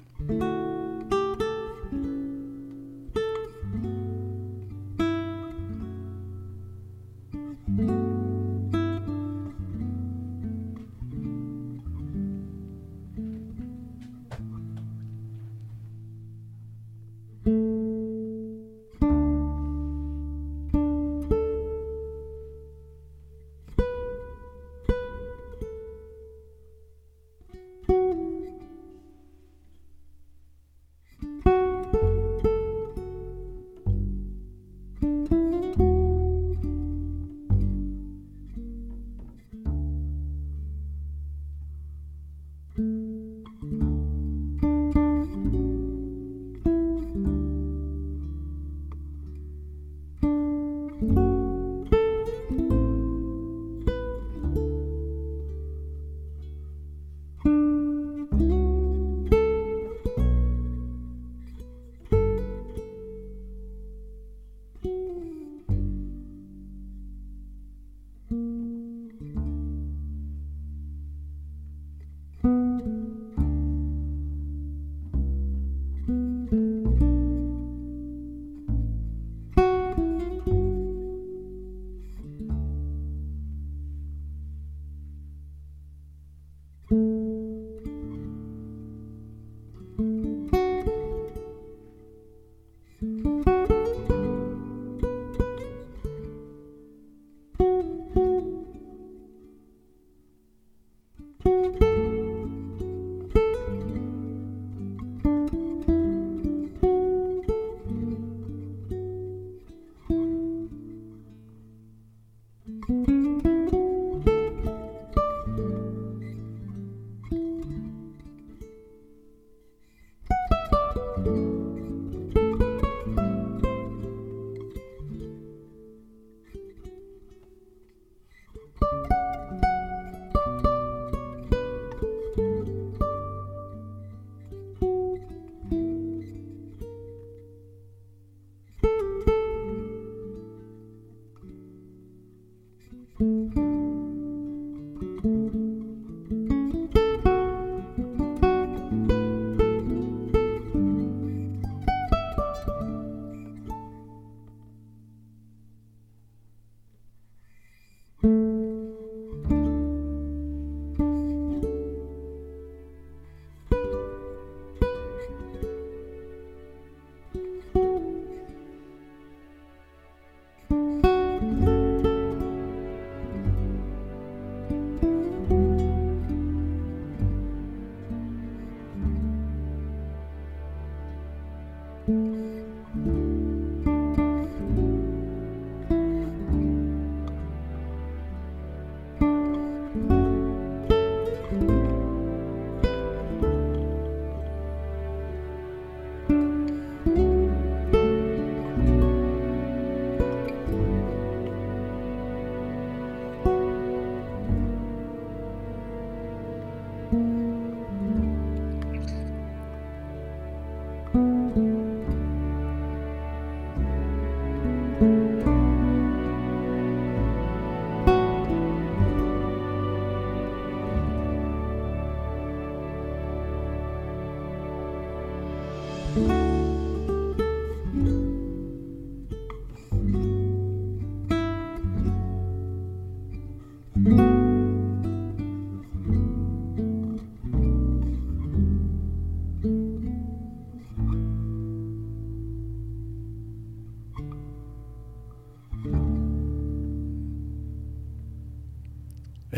Thank 226.14 226.28
you. 226.28 226.41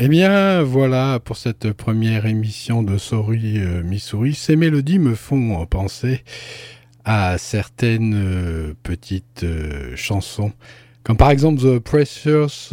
Eh 0.05 0.07
bien, 0.07 0.61
voilà 0.61 1.19
pour 1.19 1.35
cette 1.35 1.73
première 1.73 2.27
émission 2.27 2.83
de 2.83 2.95
Sorry 2.99 3.57
euh, 3.57 3.81
Missouri. 3.81 4.35
Ces 4.35 4.55
mélodies 4.55 4.99
me 4.99 5.15
font 5.15 5.65
penser 5.65 6.23
à 7.05 7.39
certaines 7.39 8.13
euh, 8.13 8.75
petites 8.83 9.41
euh, 9.41 9.95
chansons. 9.95 10.51
Comme 11.01 11.17
par 11.17 11.31
exemple 11.31 11.59
The 11.59 11.79
Precious 11.79 12.69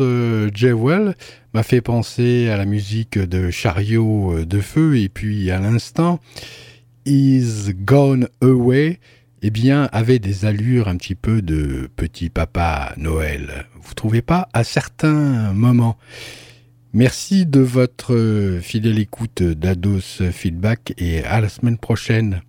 Jewel 0.52 1.14
m'a 1.54 1.62
fait 1.62 1.80
penser 1.80 2.50
à 2.50 2.58
la 2.58 2.66
musique 2.66 3.18
de 3.18 3.50
Chariot 3.50 4.44
de 4.44 4.60
Feu 4.60 4.98
et 4.98 5.08
puis 5.08 5.50
à 5.50 5.58
l'instant 5.58 6.20
Is 7.06 7.72
Gone 7.72 8.28
Away 8.42 9.00
eh 9.40 9.50
bien, 9.50 9.88
avait 9.90 10.18
des 10.18 10.44
allures 10.44 10.86
un 10.86 10.98
petit 10.98 11.14
peu 11.14 11.40
de 11.40 11.88
petit 11.96 12.28
papa 12.28 12.92
Noël. 12.98 13.64
Vous 13.80 13.94
trouvez 13.94 14.20
pas 14.20 14.50
à 14.52 14.64
certains 14.64 15.54
moments 15.54 15.96
Merci 16.94 17.46
de 17.46 17.60
votre 17.60 18.58
fidèle 18.60 18.98
écoute 18.98 19.42
d'Ados 19.42 20.22
Feedback 20.30 20.92
et 20.98 21.24
à 21.24 21.40
la 21.40 21.48
semaine 21.48 21.78
prochaine. 21.78 22.42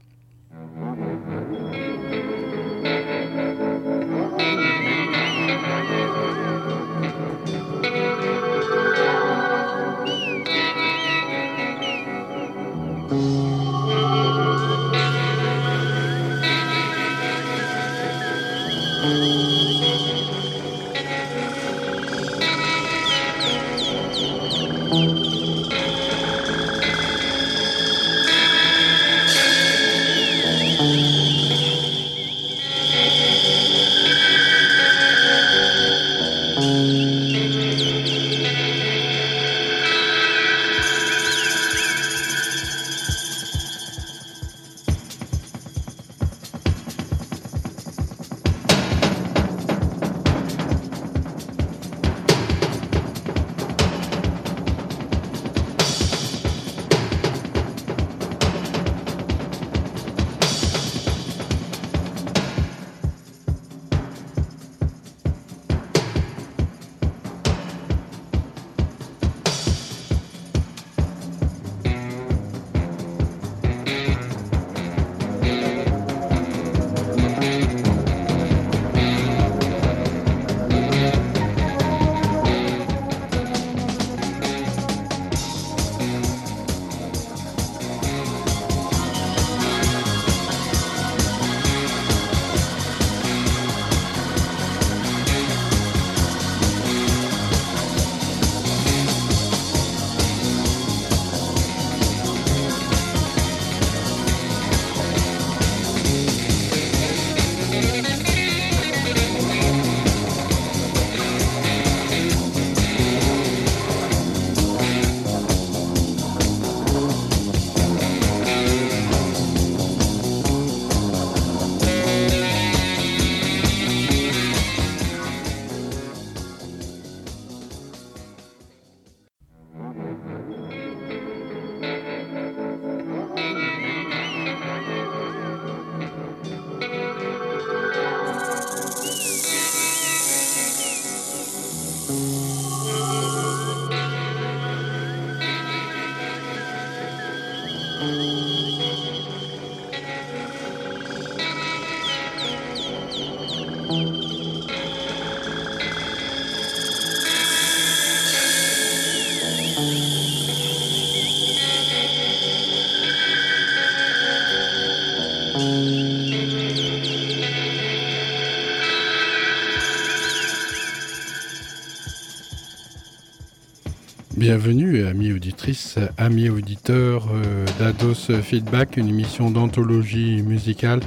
Bienvenue, 174.35 175.05
amis 175.05 175.31
auditrices, 175.31 175.97
amis 176.17 176.49
auditeurs 176.49 177.29
euh, 177.33 177.65
d'Ados 177.79 178.29
Feedback, 178.41 178.97
une 178.97 179.07
émission 179.07 179.49
d'anthologie 179.49 180.41
musicale. 180.41 180.99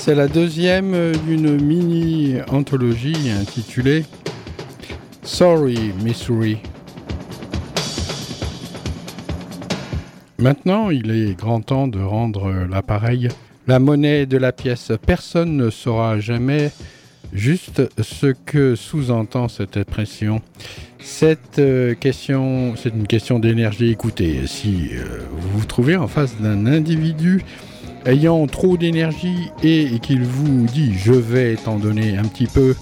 C'est 0.00 0.14
la 0.14 0.28
deuxième 0.28 1.12
d'une 1.26 1.62
mini-anthologie 1.62 3.30
intitulée 3.38 4.06
Sorry, 5.22 5.92
Missouri. 6.02 6.56
Maintenant, 10.38 10.88
il 10.88 11.10
est 11.10 11.38
grand 11.38 11.60
temps 11.60 11.86
de 11.86 12.00
rendre 12.00 12.50
l'appareil 12.70 13.28
la 13.68 13.78
monnaie 13.78 14.24
de 14.24 14.38
la 14.38 14.52
pièce. 14.52 14.90
Personne 15.06 15.58
ne 15.58 15.68
saura 15.68 16.18
jamais 16.18 16.70
juste 17.34 17.82
ce 18.02 18.28
que 18.46 18.76
sous-entend 18.76 19.48
cette 19.48 19.76
expression. 19.76 20.40
Cette 20.98 21.58
euh, 21.58 21.94
question, 21.94 22.74
c'est 22.76 22.94
une 22.94 23.06
question 23.06 23.38
d'énergie. 23.38 23.90
Écoutez, 23.90 24.46
si 24.46 24.88
euh, 24.94 25.20
vous 25.30 25.58
vous 25.58 25.64
trouvez 25.66 25.96
en 25.96 26.08
face 26.08 26.40
d'un 26.40 26.64
individu 26.64 27.44
ayant 28.06 28.46
trop 28.46 28.76
d'énergie 28.76 29.50
et, 29.62 29.98
qu'il 30.00 30.24
vous 30.24 30.66
dit 30.66 30.94
je 30.96 31.12
vais 31.12 31.56
t'en 31.56 31.78
donner 31.78 32.16
un 32.16 32.24
petit 32.24 32.46
peu, 32.46 32.74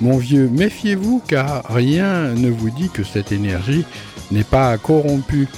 mon 0.00 0.18
vieux, 0.18 0.48
méfiez-vous 0.48 1.22
car 1.26 1.64
rien 1.68 2.34
ne 2.34 2.50
vous 2.50 2.70
dit 2.70 2.90
que 2.90 3.04
cette 3.04 3.32
énergie 3.32 3.84
n'est 4.30 4.44
pas 4.44 4.76
corrompue. 4.78 5.48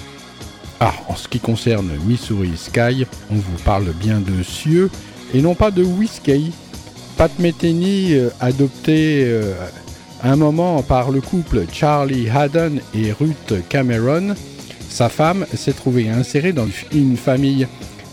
Ah, 0.81 0.95
en 1.09 1.17
ce 1.17 1.27
qui 1.27 1.41
concerne 1.41 1.91
Missouri 2.07 2.57
Sky, 2.57 3.07
on 3.31 3.35
vous 3.35 3.59
parle 3.65 3.93
bien 3.93 4.21
de 4.21 4.43
cieux 4.43 4.91
et 5.35 5.43
non 5.43 5.55
pas 5.55 5.71
de 5.71 5.83
whisky. 5.83 6.53
Pat 7.17 7.37
Metheny, 7.41 8.15
euh, 8.15 8.31
adopté 8.39 9.29
un 10.23 10.37
moment 10.37 10.83
par 10.83 11.11
le 11.11 11.21
couple 11.21 11.65
Charlie 11.73 12.29
Haddon 12.29 12.77
et 12.95 13.13
Ruth 13.13 13.55
Cameron, 13.69 14.35
sa 14.89 15.09
femme 15.09 15.47
s'est 15.55 15.73
trouvée 15.73 16.09
insérée 16.09 16.53
dans 16.53 16.67
une 16.93 17.17
famille. 17.17 17.67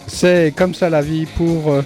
C'est 0.08 0.54
comme 0.56 0.74
ça 0.74 0.90
la 0.90 1.02
vie 1.02 1.26
pour... 1.26 1.72
Euh, 1.72 1.82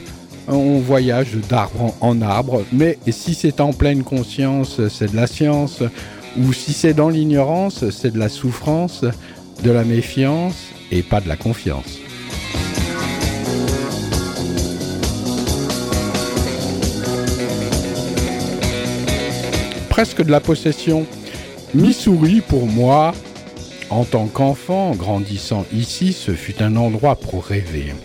on 0.48 0.80
voyage 0.80 1.36
d'arbre 1.48 1.94
en 2.02 2.24
arbre, 2.24 2.64
mais 2.72 2.98
si 3.10 3.36
c'est 3.36 3.62
en 3.62 3.72
pleine 3.72 4.04
conscience, 4.04 4.82
c'est 4.88 5.12
de 5.12 5.16
la 5.16 5.28
science, 5.28 5.84
ou 6.40 6.54
si 6.54 6.74
c'est 6.74 6.96
dans 6.96 7.10
l'ignorance, 7.10 7.88
c'est 7.92 8.12
de 8.12 8.18
la 8.18 8.30
souffrance, 8.30 9.06
de 9.64 9.70
la 9.70 9.84
méfiance 9.84 10.56
et 10.92 11.04
pas 11.04 11.22
de 11.22 11.28
la 11.28 11.38
confiance. 11.38 12.00
presque 20.00 20.24
de 20.24 20.32
la 20.32 20.40
possession. 20.40 21.06
Missouri, 21.74 22.40
pour 22.40 22.68
moi, 22.68 23.14
En 23.90 24.06
tant 24.06 24.28
qu'enfant, 24.28 24.92
grandissant 24.92 25.66
ici, 25.74 26.14
ce 26.14 26.32
fut 26.32 26.62
un 26.62 26.76
endroit 26.76 27.16
pour 27.16 27.44
rêver. 27.44 27.96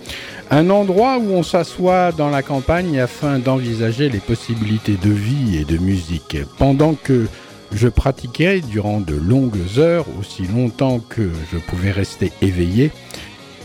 Un 0.57 0.71
endroit 0.71 1.19
où 1.19 1.33
on 1.33 1.43
s'assoit 1.43 2.13
dans 2.13 2.31
la 2.31 2.41
campagne 2.41 3.01
afin 3.01 3.41
d'envisager 3.41 4.09
les 4.09 4.21
possibilités 4.21 4.97
de 4.97 5.11
vie 5.11 5.57
et 5.57 5.65
de 5.65 5.79
musique. 5.79 6.37
Pendant 6.59 6.95
que 6.95 7.27
je 7.73 7.89
pratiquais 7.89 8.61
durant 8.61 9.01
de 9.01 9.17
longues 9.17 9.59
heures, 9.79 10.07
aussi 10.21 10.43
longtemps 10.47 11.01
que 11.01 11.29
je 11.53 11.59
pouvais 11.59 11.91
rester 11.91 12.31
éveillé, 12.41 12.93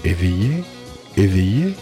éveillé, 0.04 0.64
éveillé, 1.16 1.76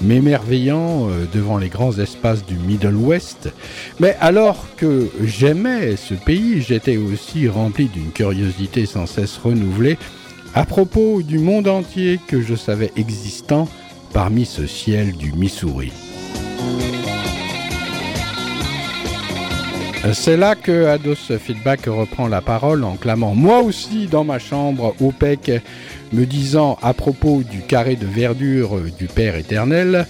m'émerveillant 0.00 1.10
euh, 1.10 1.26
devant 1.30 1.58
les 1.58 1.68
grands 1.68 1.98
espaces 1.98 2.46
du 2.46 2.54
Middle 2.54 2.96
West. 2.96 3.52
Mais 4.00 4.16
alors 4.18 4.64
que 4.78 5.10
j'aimais 5.22 5.96
ce 5.96 6.14
pays, 6.14 6.62
j'étais 6.62 6.96
aussi 6.96 7.48
rempli 7.48 7.88
d'une 7.88 8.12
curiosité 8.12 8.86
sans 8.86 9.04
cesse 9.04 9.36
renouvelée 9.36 9.98
à 10.54 10.64
propos 10.64 11.20
du 11.20 11.38
monde 11.38 11.68
entier 11.68 12.18
que 12.28 12.40
je 12.40 12.54
savais 12.54 12.92
existant 12.96 13.68
parmi 14.14 14.46
ce 14.46 14.66
ciel 14.66 15.12
du 15.16 15.32
Missouri. 15.32 15.92
C'est 20.12 20.36
là 20.36 20.54
que 20.54 20.86
Ados 20.86 21.32
Feedback 21.38 21.86
reprend 21.86 22.28
la 22.28 22.40
parole 22.40 22.84
en 22.84 22.94
clamant 22.96 23.34
Moi 23.34 23.60
aussi 23.60 24.06
dans 24.06 24.22
ma 24.22 24.38
chambre, 24.38 24.94
OPEC, 25.00 25.62
me 26.12 26.24
disant 26.24 26.78
à 26.80 26.94
propos 26.94 27.42
du 27.42 27.62
carré 27.62 27.96
de 27.96 28.06
verdure 28.06 28.80
du 28.98 29.06
Père 29.06 29.34
éternel 29.34 30.06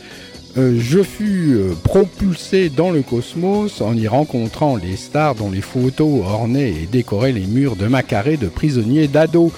euh, 0.57 0.79
je 0.79 1.03
fus 1.03 1.55
euh, 1.57 1.75
propulsé 1.83 2.69
dans 2.69 2.93
le 2.93 3.03
cosmos 3.03 3.81
en 3.81 3.97
y 3.97 4.07
rencontrant 4.07 4.77
les 4.77 4.97
stars 4.97 5.35
dont 5.35 5.51
les 5.51 5.61
photos 5.61 6.25
ornaient 6.25 6.71
et 6.71 6.87
décoraient 6.87 7.33
les 7.33 7.47
murs 7.47 7.75
de 7.75 7.89
ma 7.89 8.05
carré 8.05 8.37
de 8.37 8.47
prisonnier 8.47 9.09
d'ado. 9.09 9.51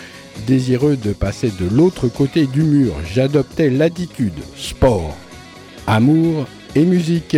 Désireux 0.46 0.96
de 0.96 1.12
passer 1.12 1.50
de 1.50 1.68
l'autre 1.68 2.08
côté 2.08 2.46
du 2.46 2.62
mur, 2.62 2.94
j'adoptais 3.12 3.70
l'attitude 3.70 4.38
sport, 4.56 5.16
amour 5.86 6.46
et 6.74 6.84
musique 6.84 7.36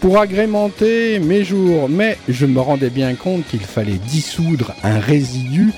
pour 0.00 0.18
agrémenter 0.18 1.18
mes 1.18 1.44
jours, 1.44 1.88
mais 1.88 2.18
je 2.28 2.46
me 2.46 2.60
rendais 2.60 2.90
bien 2.90 3.14
compte 3.14 3.46
qu'il 3.46 3.60
fallait 3.60 4.00
dissoudre 4.08 4.74
un 4.82 4.98
résidu 4.98 5.72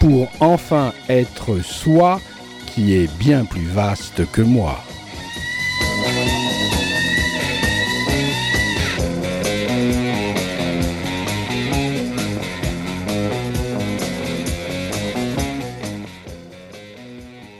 pour 0.00 0.28
enfin 0.40 0.92
être 1.08 1.62
soi 1.62 2.20
qui 2.74 2.94
est 2.94 3.10
bien 3.18 3.44
plus 3.44 3.66
vaste 3.66 4.22
que 4.32 4.42
moi. 4.42 4.82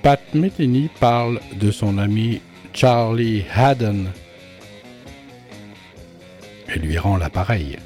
Pat 0.03 0.34
Metheny 0.34 0.90
parle 0.98 1.40
de 1.61 1.70
son 1.70 1.96
ami 1.96 2.40
Charlie 2.72 3.44
Haddon 3.55 4.07
et 6.74 6.78
lui 6.80 6.98
rend 6.98 7.16
l'appareil. 7.18 7.78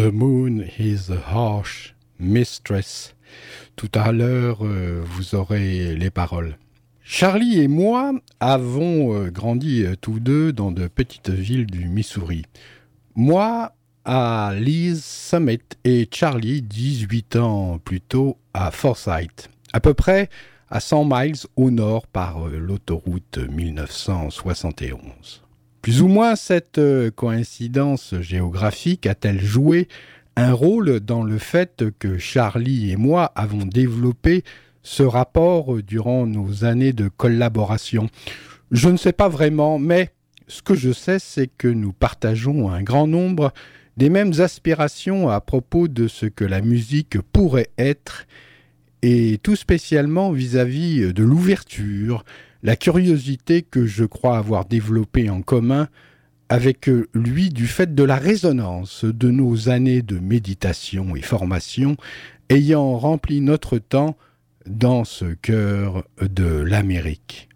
The 0.00 0.12
moon 0.12 0.64
is 0.78 1.10
a 1.10 1.20
harsh 1.20 1.94
mistress. 2.18 3.14
Tout 3.76 3.90
à 3.92 4.12
l'heure, 4.12 4.64
euh, 4.64 5.02
vous 5.04 5.34
aurez 5.34 5.94
les 5.94 6.08
paroles. 6.08 6.56
Charlie 7.02 7.60
et 7.60 7.68
moi 7.68 8.14
avons 8.40 9.12
euh, 9.12 9.30
grandi 9.30 9.84
euh, 9.84 9.96
tous 10.00 10.18
deux 10.18 10.54
dans 10.54 10.72
de 10.72 10.88
petites 10.88 11.28
villes 11.28 11.66
du 11.66 11.86
Missouri. 11.86 12.46
Moi 13.14 13.74
à 14.06 14.54
Lee's 14.54 15.04
Summit 15.04 15.60
et 15.84 16.08
Charlie 16.10 16.62
18 16.62 17.36
ans 17.36 17.78
plus 17.78 18.00
tôt 18.00 18.38
à 18.54 18.70
Forsyth, 18.70 19.50
à 19.74 19.80
peu 19.80 19.92
près 19.92 20.30
à 20.70 20.80
100 20.80 21.04
miles 21.04 21.36
au 21.56 21.70
nord 21.70 22.06
par 22.06 22.48
l'autoroute 22.48 23.36
1971. 23.36 25.42
Plus 25.82 26.02
ou 26.02 26.08
moins 26.08 26.36
cette 26.36 26.76
euh, 26.76 27.10
coïncidence 27.10 28.14
géographique 28.20 29.06
a-t-elle 29.06 29.40
joué 29.40 29.88
un 30.36 30.52
rôle 30.52 31.00
dans 31.00 31.22
le 31.22 31.38
fait 31.38 31.84
que 31.98 32.18
Charlie 32.18 32.90
et 32.90 32.96
moi 32.96 33.32
avons 33.34 33.64
développé 33.64 34.44
ce 34.82 35.02
rapport 35.02 35.82
durant 35.82 36.26
nos 36.26 36.64
années 36.64 36.92
de 36.92 37.08
collaboration? 37.08 38.08
Je 38.70 38.90
ne 38.90 38.98
sais 38.98 39.14
pas 39.14 39.30
vraiment, 39.30 39.78
mais 39.78 40.10
ce 40.48 40.60
que 40.60 40.74
je 40.74 40.92
sais, 40.92 41.18
c'est 41.18 41.48
que 41.48 41.68
nous 41.68 41.94
partageons 41.94 42.70
un 42.70 42.82
grand 42.82 43.06
nombre 43.06 43.52
des 43.96 44.10
mêmes 44.10 44.34
aspirations 44.38 45.30
à 45.30 45.40
propos 45.40 45.88
de 45.88 46.08
ce 46.08 46.26
que 46.26 46.44
la 46.44 46.60
musique 46.60 47.20
pourrait 47.32 47.70
être, 47.78 48.26
et 49.02 49.38
tout 49.42 49.56
spécialement 49.56 50.30
vis-à-vis 50.30 51.00
-vis 51.00 51.12
de 51.12 51.22
l'ouverture, 51.22 52.22
la 52.62 52.76
curiosité 52.76 53.62
que 53.62 53.86
je 53.86 54.04
crois 54.04 54.38
avoir 54.38 54.64
développée 54.64 55.30
en 55.30 55.42
commun 55.42 55.88
avec 56.48 56.90
lui 57.14 57.50
du 57.50 57.66
fait 57.66 57.94
de 57.94 58.02
la 58.02 58.16
résonance 58.16 59.04
de 59.04 59.30
nos 59.30 59.68
années 59.68 60.02
de 60.02 60.18
méditation 60.18 61.14
et 61.14 61.22
formation 61.22 61.96
ayant 62.48 62.98
rempli 62.98 63.40
notre 63.40 63.78
temps 63.78 64.16
dans 64.66 65.04
ce 65.04 65.26
cœur 65.26 66.04
de 66.20 66.60
l'Amérique. 66.60 67.48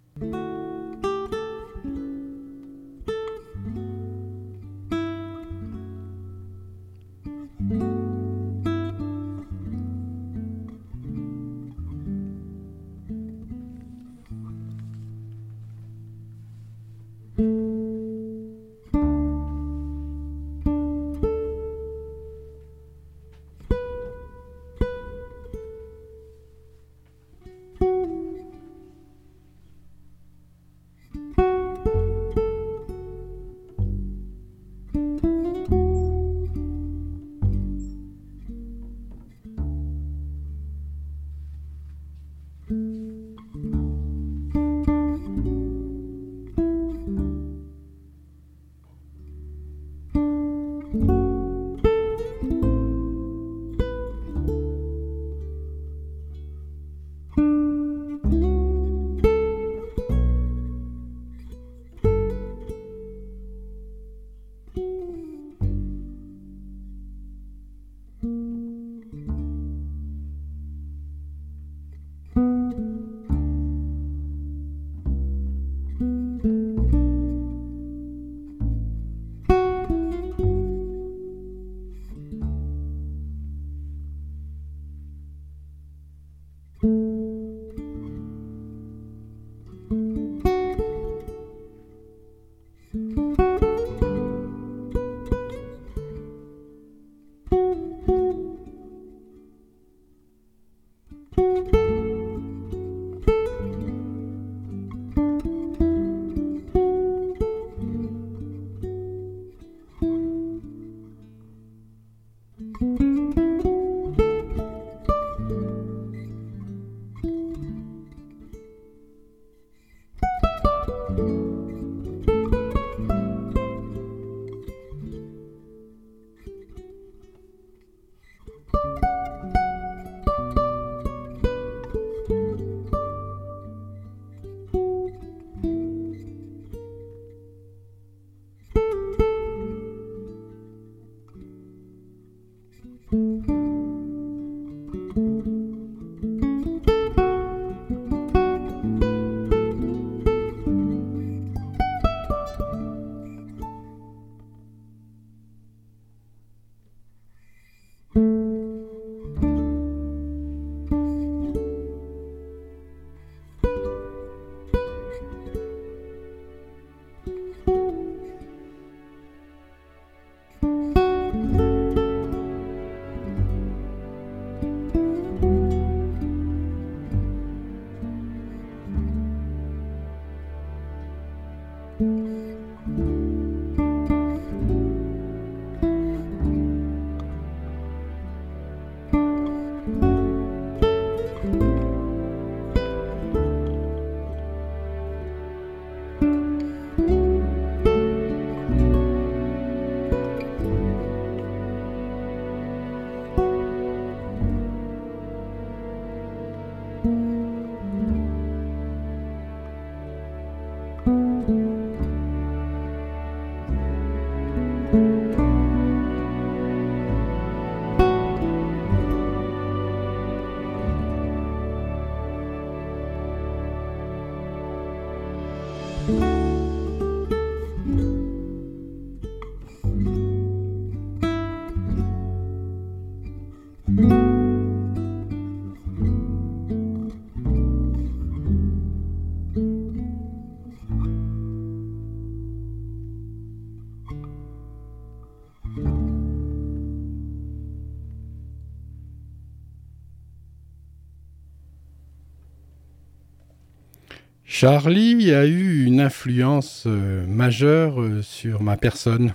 Charlie 254.56 255.34
a 255.34 255.46
eu 255.46 255.84
une 255.84 256.00
influence 256.00 256.84
euh, 256.86 257.26
majeure 257.26 258.00
euh, 258.00 258.22
sur 258.22 258.62
ma 258.62 258.76
personne. 258.76 259.34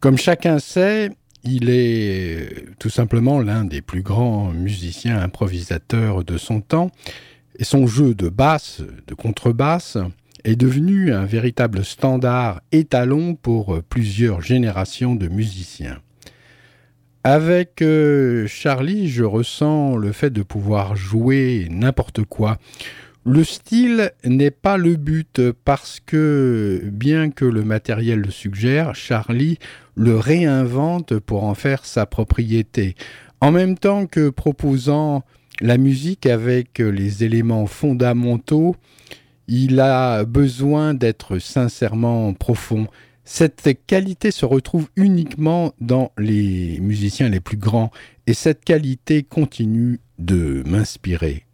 Comme 0.00 0.16
chacun 0.16 0.58
sait, 0.58 1.10
il 1.44 1.68
est 1.68 2.64
tout 2.78 2.88
simplement 2.88 3.38
l'un 3.42 3.66
des 3.66 3.82
plus 3.82 4.00
grands 4.00 4.52
musiciens 4.52 5.18
improvisateurs 5.18 6.24
de 6.24 6.38
son 6.38 6.62
temps, 6.62 6.90
et 7.58 7.64
son 7.64 7.86
jeu 7.86 8.14
de 8.14 8.30
basse, 8.30 8.80
de 9.06 9.12
contrebasse, 9.12 9.98
est 10.44 10.56
devenu 10.56 11.12
un 11.12 11.26
véritable 11.26 11.84
standard 11.84 12.62
étalon 12.72 13.34
pour 13.34 13.82
plusieurs 13.90 14.40
générations 14.40 15.14
de 15.14 15.28
musiciens. 15.28 15.98
Avec 17.22 17.82
euh, 17.82 18.46
Charlie, 18.46 19.10
je 19.10 19.24
ressens 19.24 19.96
le 19.96 20.12
fait 20.12 20.30
de 20.30 20.42
pouvoir 20.42 20.96
jouer 20.96 21.66
n'importe 21.70 22.22
quoi. 22.22 22.56
Le 23.28 23.42
style 23.42 24.12
n'est 24.24 24.52
pas 24.52 24.76
le 24.76 24.94
but 24.94 25.40
parce 25.64 25.98
que, 25.98 26.80
bien 26.84 27.32
que 27.32 27.44
le 27.44 27.64
matériel 27.64 28.20
le 28.20 28.30
suggère, 28.30 28.94
Charlie 28.94 29.58
le 29.96 30.16
réinvente 30.16 31.18
pour 31.18 31.42
en 31.42 31.54
faire 31.54 31.84
sa 31.84 32.06
propriété. 32.06 32.94
En 33.40 33.50
même 33.50 33.76
temps 33.76 34.06
que 34.06 34.30
proposant 34.30 35.24
la 35.60 35.76
musique 35.76 36.26
avec 36.26 36.78
les 36.78 37.24
éléments 37.24 37.66
fondamentaux, 37.66 38.76
il 39.48 39.80
a 39.80 40.24
besoin 40.24 40.94
d'être 40.94 41.40
sincèrement 41.40 42.32
profond. 42.32 42.86
Cette 43.24 43.76
qualité 43.88 44.30
se 44.30 44.46
retrouve 44.46 44.88
uniquement 44.94 45.72
dans 45.80 46.12
les 46.16 46.78
musiciens 46.80 47.28
les 47.28 47.40
plus 47.40 47.56
grands 47.56 47.90
et 48.28 48.34
cette 48.34 48.64
qualité 48.64 49.24
continue 49.24 49.98
de 50.20 50.62
m'inspirer. 50.64 51.46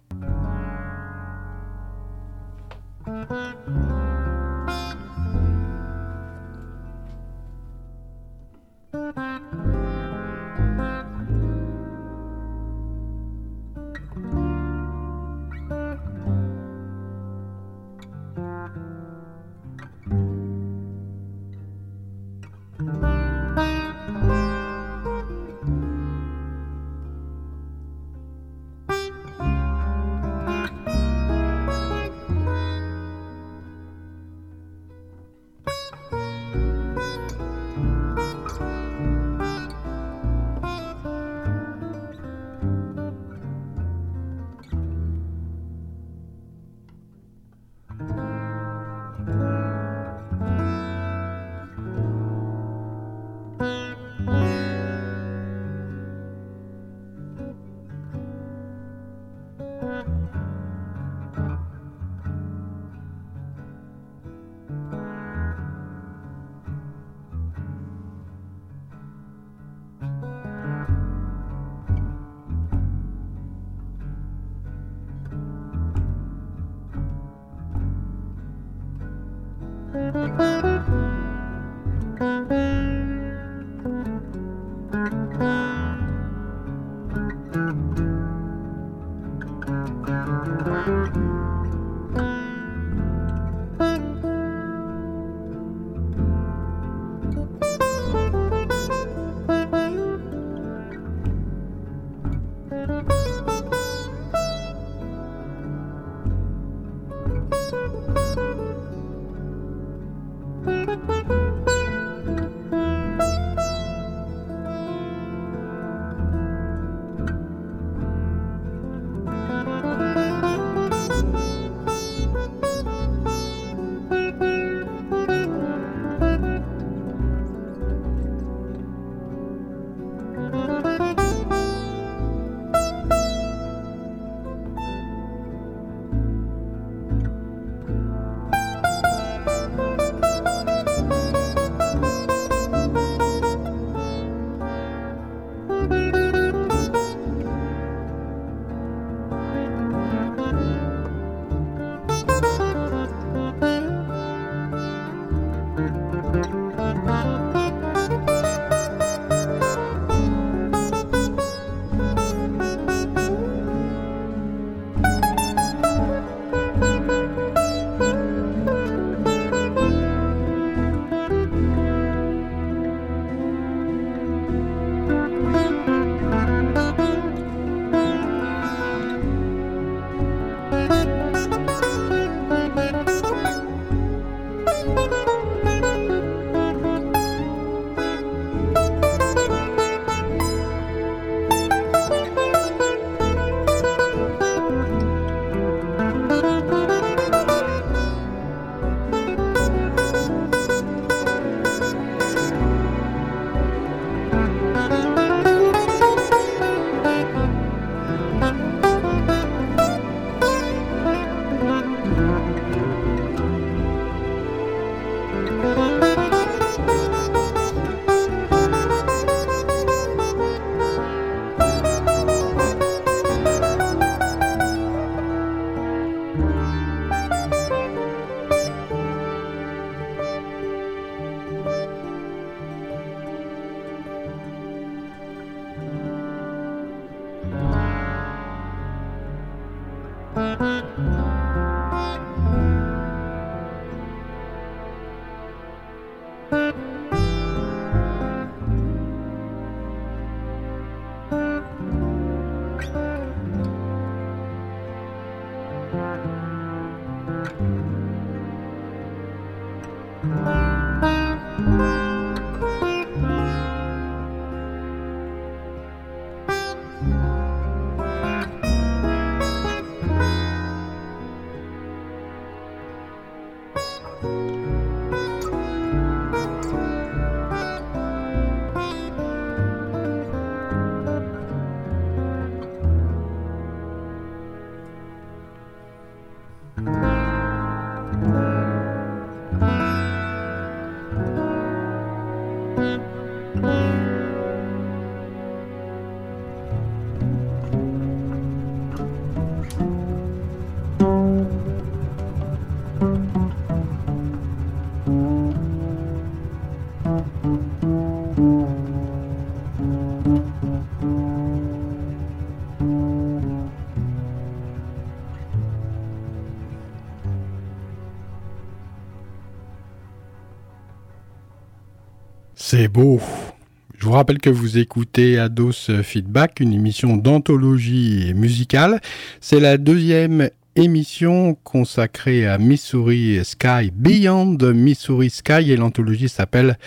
Je 322.95 324.05
vous 324.05 324.11
rappelle 324.11 324.37
que 324.37 324.49
vous 324.49 324.77
écoutez 324.77 325.37
Ados 325.37 325.91
Feedback, 326.01 326.61
une 326.61 326.71
émission 326.71 327.17
d'anthologie 327.17 328.33
musicale. 328.33 329.01
C'est 329.41 329.59
la 329.59 329.77
deuxième 329.77 330.49
émission 330.77 331.57
consacrée 331.65 332.47
à 332.47 332.57
Missouri 332.57 333.43
Sky, 333.43 333.91
Beyond 333.93 334.57
Missouri 334.73 335.29
Sky, 335.29 335.71
et 335.71 335.75
l'anthologie 335.75 336.29
s'appelle 336.29 336.77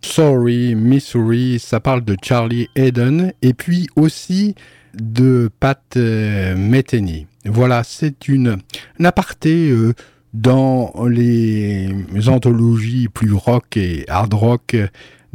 Sorry 0.00 0.74
Missouri. 0.74 1.58
Ça 1.58 1.80
parle 1.80 2.02
de 2.02 2.16
Charlie 2.22 2.68
Eden 2.74 3.34
et 3.42 3.52
puis 3.52 3.88
aussi 3.94 4.54
de 4.94 5.50
Pat 5.60 5.82
euh, 5.98 6.56
Metheny. 6.56 7.26
Voilà, 7.44 7.84
c'est 7.84 8.26
une 8.26 8.56
un 8.98 9.04
aparté. 9.04 9.68
Euh, 9.68 9.92
dans 10.34 10.92
les 11.08 11.88
anthologies 12.26 13.08
plus 13.08 13.32
rock 13.32 13.78
et 13.78 14.04
hard 14.08 14.34
rock 14.34 14.76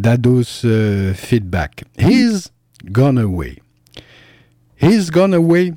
d'Ados 0.02 0.66
uh, 0.66 1.14
Feedback. 1.16 1.84
He's 1.98 2.50
gone 2.92 3.20
away. 3.20 3.60
He's 4.76 5.12
gone 5.12 5.34
away 5.34 5.74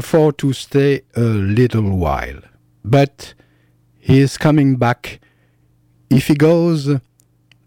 for 0.00 0.32
to 0.32 0.52
stay 0.52 1.02
a 1.16 1.20
little 1.20 1.96
while. 1.96 2.40
But 2.84 3.32
he's 3.98 4.36
coming 4.36 4.76
back 4.76 5.20
if 6.10 6.26
he 6.26 6.34
goes 6.34 6.90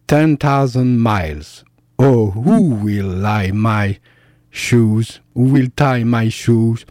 10,000 0.07 0.99
miles. 0.99 1.64
Oh, 1.98 2.32
who 2.32 2.76
will 2.76 3.07
lie 3.07 3.52
my 3.52 3.99
shoes? 4.52 5.22
Who 5.34 5.45
will 5.45 5.69
tie 5.76 6.03
my 6.03 6.30
shoes? 6.30 6.86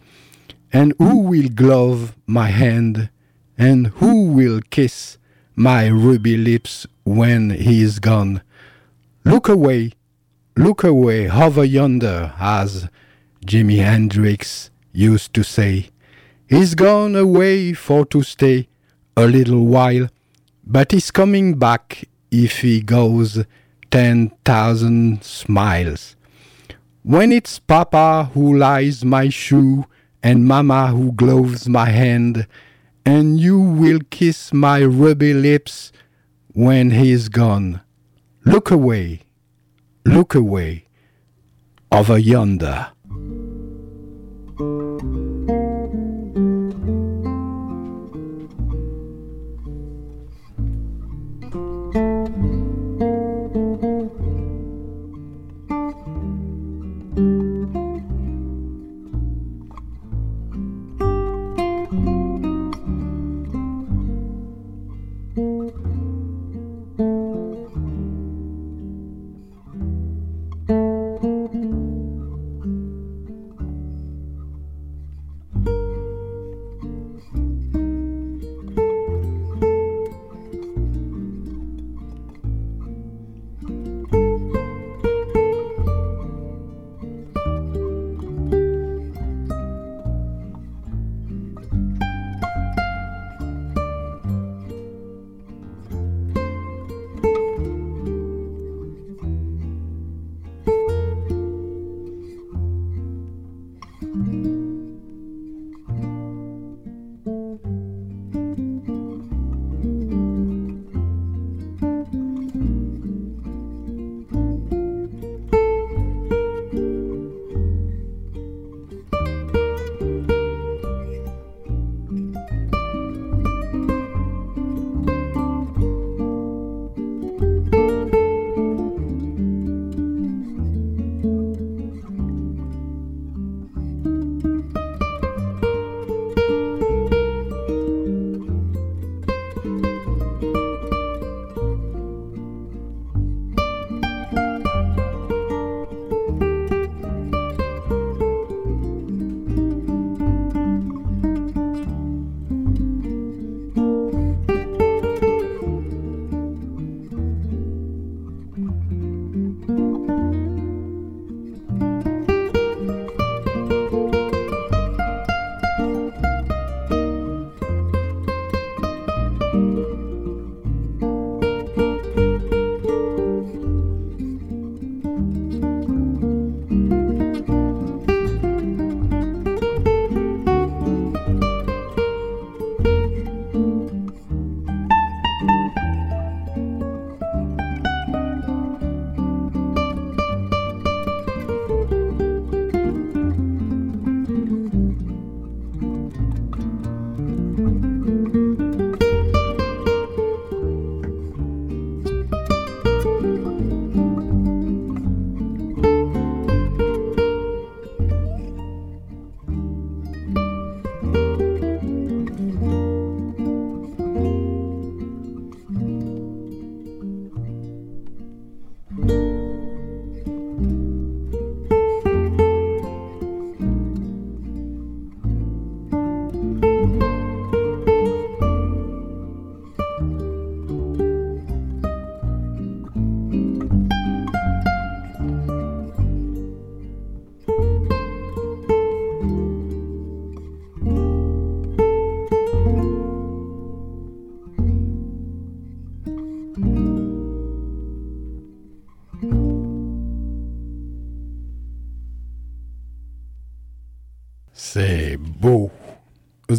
And 0.73 0.93
who 0.97 1.19
will 1.19 1.47
glove 1.47 2.15
my 2.27 2.47
hand? 2.47 3.09
And 3.57 3.87
who 3.87 4.31
will 4.31 4.59
kiss 4.69 5.17
my 5.55 5.87
ruby 5.87 6.35
lips 6.35 6.85
when 7.05 7.51
he 7.51 7.81
is 7.81 7.99
gone? 7.99 8.41
Look 9.27 9.49
away, 9.49 9.93
look 10.55 10.83
away, 10.83 11.25
hover 11.25 11.65
yonder, 11.65 12.31
as 12.39 12.87
Jimi 13.43 13.77
Hendrix 13.77 14.69
used 14.93 15.33
to 15.33 15.43
say. 15.43 15.89
He's 16.47 16.75
gone 16.75 17.15
away 17.15 17.73
for 17.73 18.05
to 18.05 18.21
stay 18.21 18.67
a 19.17 19.25
little 19.25 19.65
while, 19.65 20.09
but 20.63 20.91
he's 20.91 21.09
coming 21.09 21.57
back 21.57 22.07
if 22.29 22.59
he 22.59 22.81
goes 22.81 23.43
ten 23.89 24.31
thousand 24.45 25.23
smiles. 25.23 26.15
When 27.01 27.31
it's 27.31 27.57
Papa 27.57 28.29
who 28.35 28.55
lies 28.55 29.03
my 29.03 29.29
shoe 29.29 29.85
and 30.21 30.45
Mama 30.45 30.89
who 30.89 31.11
gloves 31.13 31.67
my 31.67 31.89
hand, 31.89 32.45
and 33.03 33.39
you 33.39 33.59
will 33.59 34.01
kiss 34.11 34.53
my 34.53 34.81
ruby 34.81 35.33
lips 35.33 35.91
when 36.53 36.91
he's 36.91 37.27
gone. 37.27 37.81
Look 38.45 38.69
away, 38.69 39.21
look 40.05 40.35
away, 40.35 40.85
over 41.91 42.17
yonder. 42.17 42.94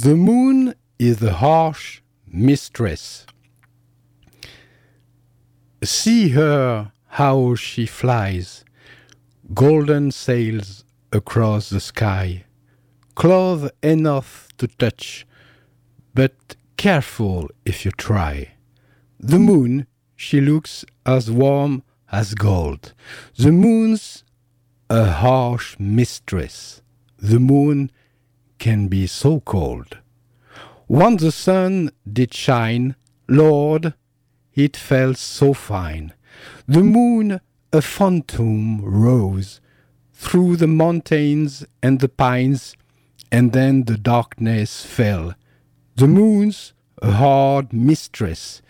The 0.02 0.14
moon 0.14 0.74
is 0.98 1.20
the 1.20 1.32
harsh 1.32 2.02
mistress. 2.26 3.24
See 5.82 6.28
her 6.40 6.92
how 7.06 7.54
she 7.54 7.86
flies, 7.86 8.62
golden 9.54 10.10
sails 10.10 10.84
across 11.12 11.70
the 11.70 11.80
sky, 11.80 12.44
cloth 13.14 13.70
enough 13.82 14.48
to 14.58 14.66
touch, 14.66 15.26
but 16.14 16.56
careful 16.76 17.48
if 17.64 17.86
you 17.86 17.90
try. 17.92 18.52
The 19.18 19.38
moon, 19.38 19.86
she 20.14 20.42
looks 20.42 20.84
as 21.06 21.30
warm 21.30 21.82
as 22.12 22.34
gold. 22.34 22.92
The 23.38 23.50
moon's 23.50 24.24
a 24.90 25.06
harsh 25.10 25.76
mistress. 25.78 26.82
The 27.16 27.40
moon 27.40 27.90
can 28.58 28.88
be 28.88 29.06
so 29.06 29.40
cold. 29.40 29.98
Once 30.88 31.22
the 31.22 31.32
sun 31.32 31.90
did 32.10 32.32
shine, 32.32 32.94
Lord, 33.28 33.94
it 34.54 34.76
felt 34.76 35.18
so 35.18 35.52
fine. 35.52 36.12
The 36.66 36.82
moon, 36.82 37.40
a 37.72 37.82
phantom, 37.82 38.82
rose 38.82 39.60
through 40.12 40.56
the 40.56 40.66
mountains 40.66 41.64
and 41.82 42.00
the 42.00 42.08
pines, 42.08 42.76
and 43.30 43.52
then 43.52 43.84
the 43.84 43.98
darkness 43.98 44.84
fell. 44.84 45.34
The 45.96 46.06
moon's 46.06 46.72
a 47.02 47.12
hard 47.12 47.72
mistress. 47.72 48.62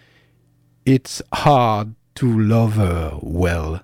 It's 0.84 1.22
hard 1.32 1.94
to 2.16 2.40
love 2.40 2.74
her 2.74 3.18
well. 3.22 3.82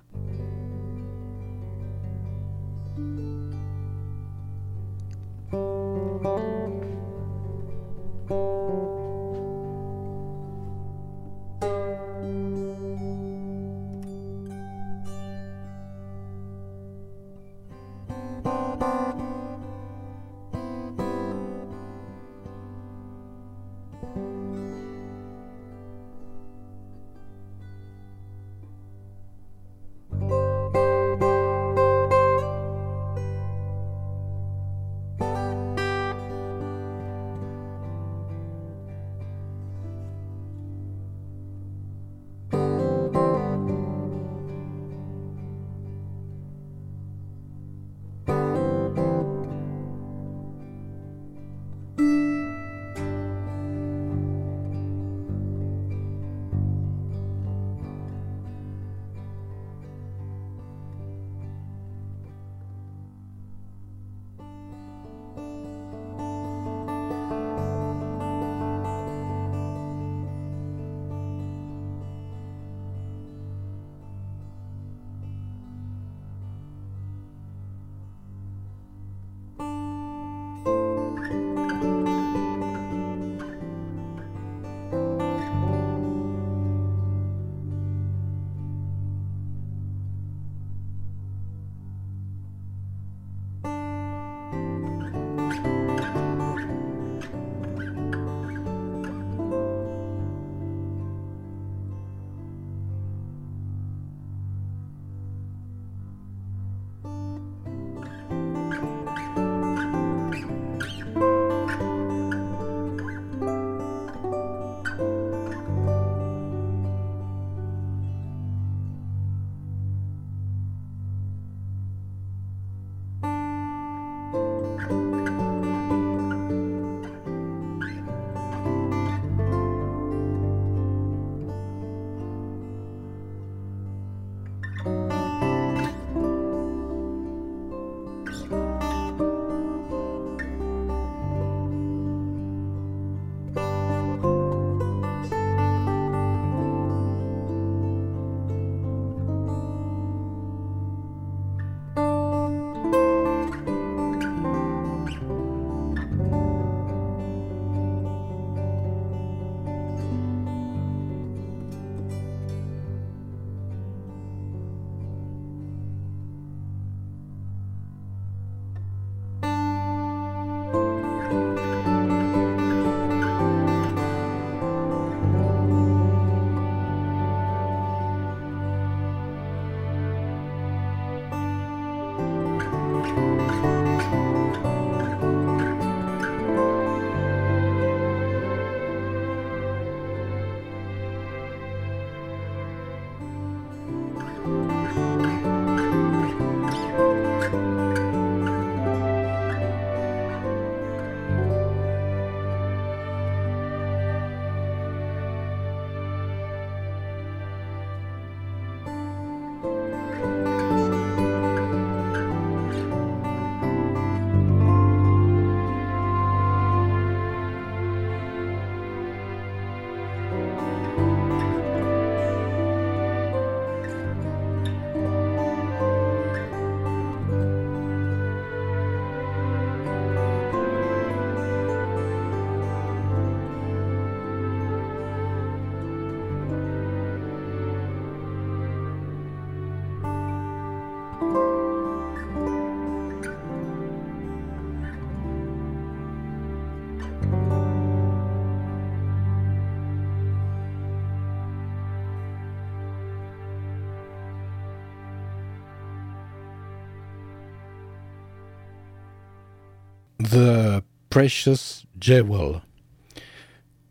Precious 261.13 261.85
Jewel. 261.99 262.63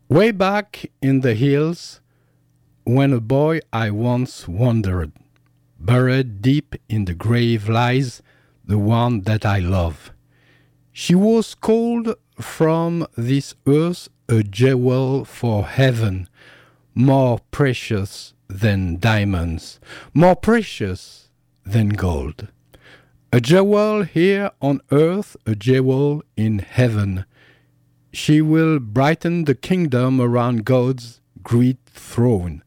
Way 0.09 0.31
back 0.31 0.91
in 1.01 1.21
the 1.21 1.35
hills, 1.35 2.01
when 2.83 3.13
a 3.13 3.21
boy 3.21 3.61
I 3.71 3.91
once 3.91 4.45
wandered, 4.45 5.13
buried 5.79 6.41
deep 6.41 6.75
in 6.89 7.05
the 7.05 7.13
grave 7.13 7.69
lies 7.69 8.21
the 8.65 8.77
one 8.77 9.21
that 9.21 9.45
I 9.45 9.59
love. 9.59 10.11
She 10.91 11.15
was 11.15 11.55
called 11.55 12.13
from 12.41 13.07
this 13.15 13.55
earth 13.65 14.09
a 14.27 14.43
jewel 14.43 15.23
for 15.23 15.63
heaven, 15.63 16.27
more 16.93 17.39
precious 17.51 18.33
than 18.49 18.99
diamonds, 18.99 19.79
more 20.13 20.35
precious 20.35 21.29
than 21.65 21.87
gold. 21.87 22.49
A 23.33 23.41
jewel 23.41 24.03
here 24.03 24.51
on 24.61 24.79
earth, 24.91 25.35
a 25.47 25.55
jewel 25.55 26.21
in 26.37 26.59
heaven. 26.59 27.25
She 28.11 28.43
will 28.43 28.77
brighten 28.77 29.45
the 29.45 29.55
kingdom 29.55 30.21
around 30.21 30.65
God's 30.65 31.19
great 31.41 31.79
throne. 31.87 32.61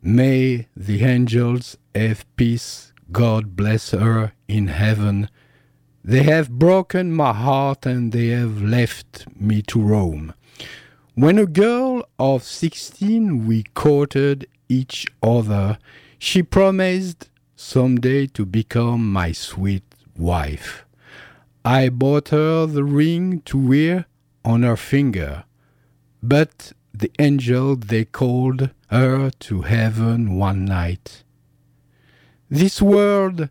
May 0.00 0.68
the 0.74 1.04
angels 1.04 1.76
have 1.94 2.24
peace, 2.36 2.94
God 3.12 3.54
bless 3.54 3.90
her 3.90 4.32
in 4.48 4.68
heaven. 4.68 5.28
They 6.02 6.22
have 6.22 6.58
broken 6.58 7.12
my 7.12 7.34
heart 7.34 7.84
and 7.84 8.10
they 8.10 8.28
have 8.28 8.62
left 8.62 9.26
me 9.38 9.60
to 9.64 9.78
roam. 9.78 10.32
When 11.16 11.38
a 11.38 11.44
girl 11.44 12.08
of 12.18 12.44
sixteen 12.44 13.46
we 13.46 13.64
courted 13.74 14.46
each 14.70 15.06
other, 15.22 15.76
she 16.18 16.42
promised 16.42 17.28
someday 17.56 18.24
to 18.28 18.46
become 18.46 19.12
my 19.12 19.32
sweet 19.32 19.82
wife. 20.18 20.84
I 21.64 21.88
bought 21.88 22.28
her 22.28 22.66
the 22.66 22.84
ring 22.84 23.40
to 23.42 23.58
wear 23.58 24.06
on 24.44 24.62
her 24.62 24.76
finger, 24.76 25.44
but 26.22 26.72
the 26.92 27.10
angel 27.18 27.76
they 27.76 28.04
called 28.04 28.70
her 28.88 29.30
to 29.30 29.62
heaven 29.62 30.36
one 30.36 30.64
night. 30.64 31.22
This 32.50 32.80
world 32.80 33.50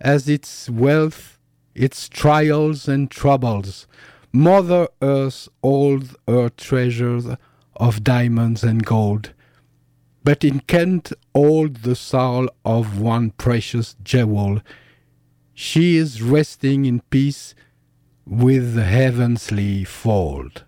has 0.00 0.28
its 0.28 0.68
wealth, 0.68 1.38
its 1.74 2.08
trials 2.08 2.88
and 2.88 3.10
troubles. 3.10 3.86
Mother 4.32 4.88
Earth 5.00 5.48
holds 5.62 6.16
her 6.26 6.48
treasures 6.48 7.26
of 7.76 8.02
diamonds 8.02 8.64
and 8.64 8.84
gold, 8.84 9.32
but 10.24 10.42
it 10.42 10.66
can't 10.66 11.12
hold 11.34 11.76
the 11.76 11.94
soul 11.94 12.48
of 12.64 13.00
one 13.00 13.30
precious 13.30 13.94
jewel 14.02 14.60
she 15.62 15.96
is 15.96 16.20
resting 16.20 16.86
in 16.86 17.00
peace 17.08 17.54
with 18.26 18.74
the 18.74 18.82
heavenly 18.82 19.84
fold. 19.84 20.64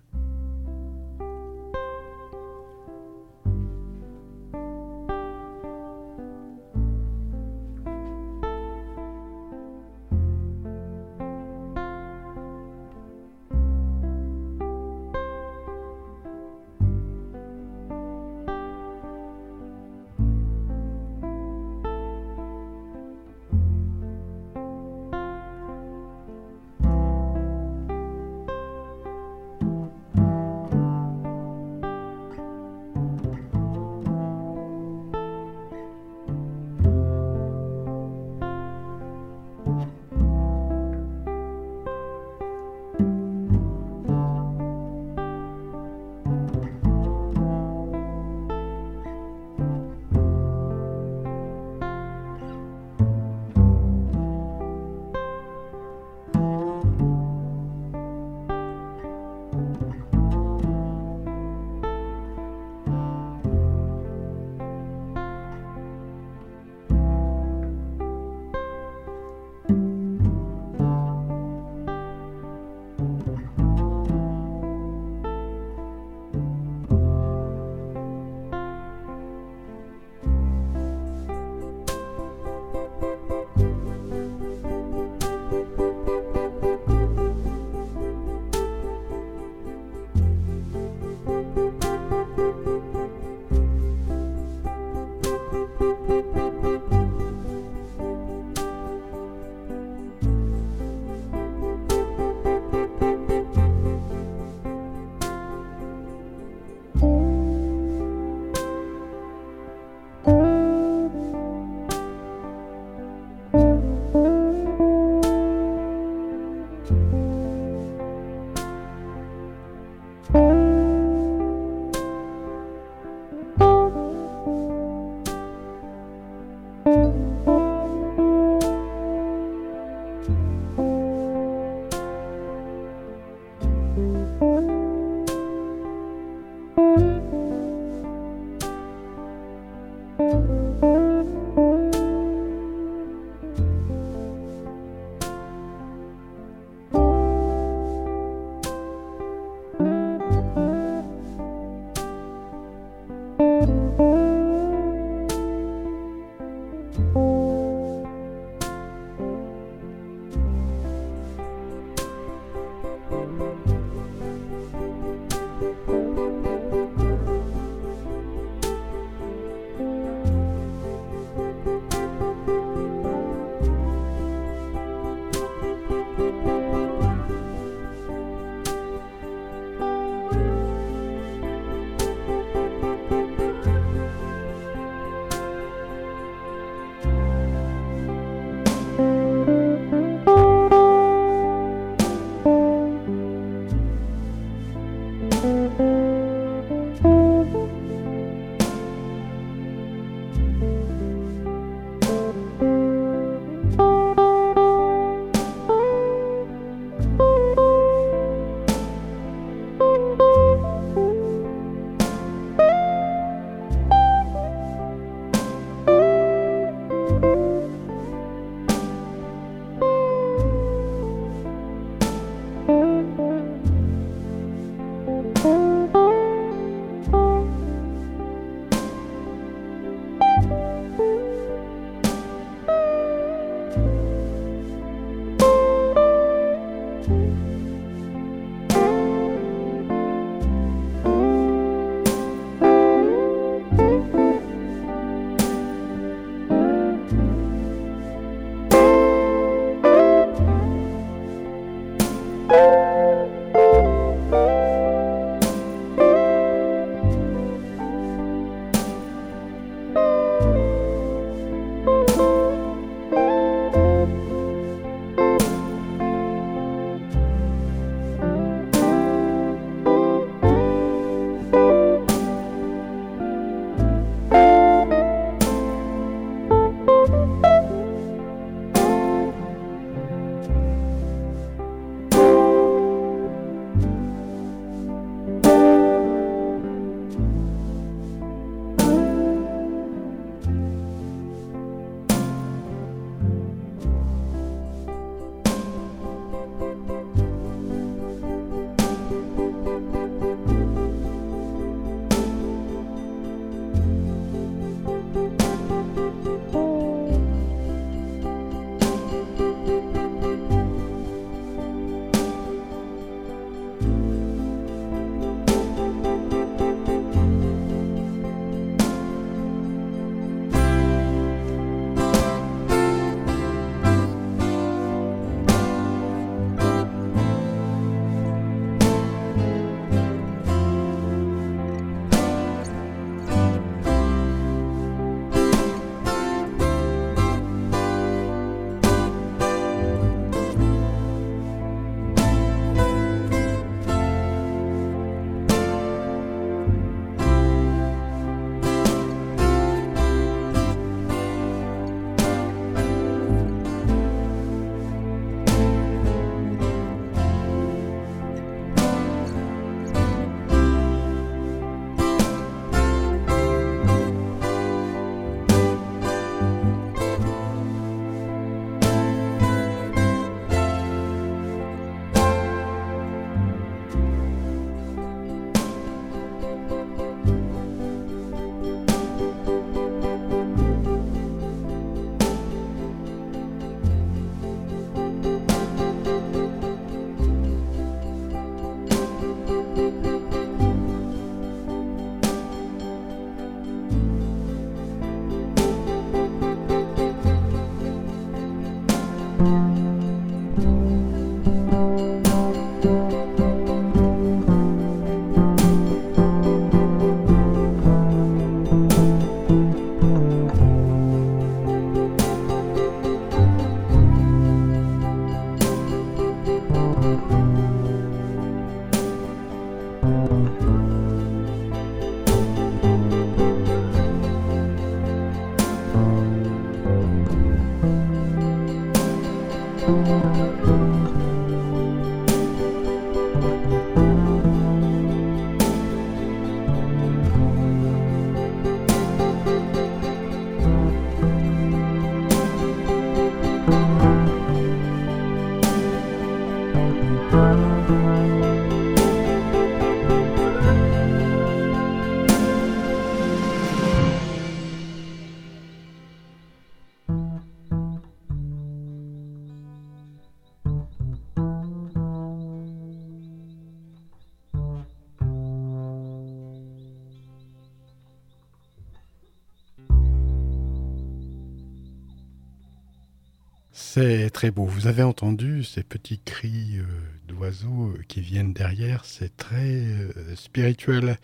C'est 473.94 474.30
très 474.30 474.50
beau. 474.50 474.64
Vous 474.64 474.88
avez 474.88 475.04
entendu 475.04 475.62
ces 475.62 475.84
petits 475.84 476.18
cris 476.18 476.78
euh, 476.78 476.82
d'oiseaux 477.28 477.92
euh, 477.94 478.02
qui 478.08 478.22
viennent 478.22 478.52
derrière. 478.52 479.04
C'est 479.04 479.36
très 479.36 479.84
euh, 479.84 480.10
spirituel. 480.34 481.16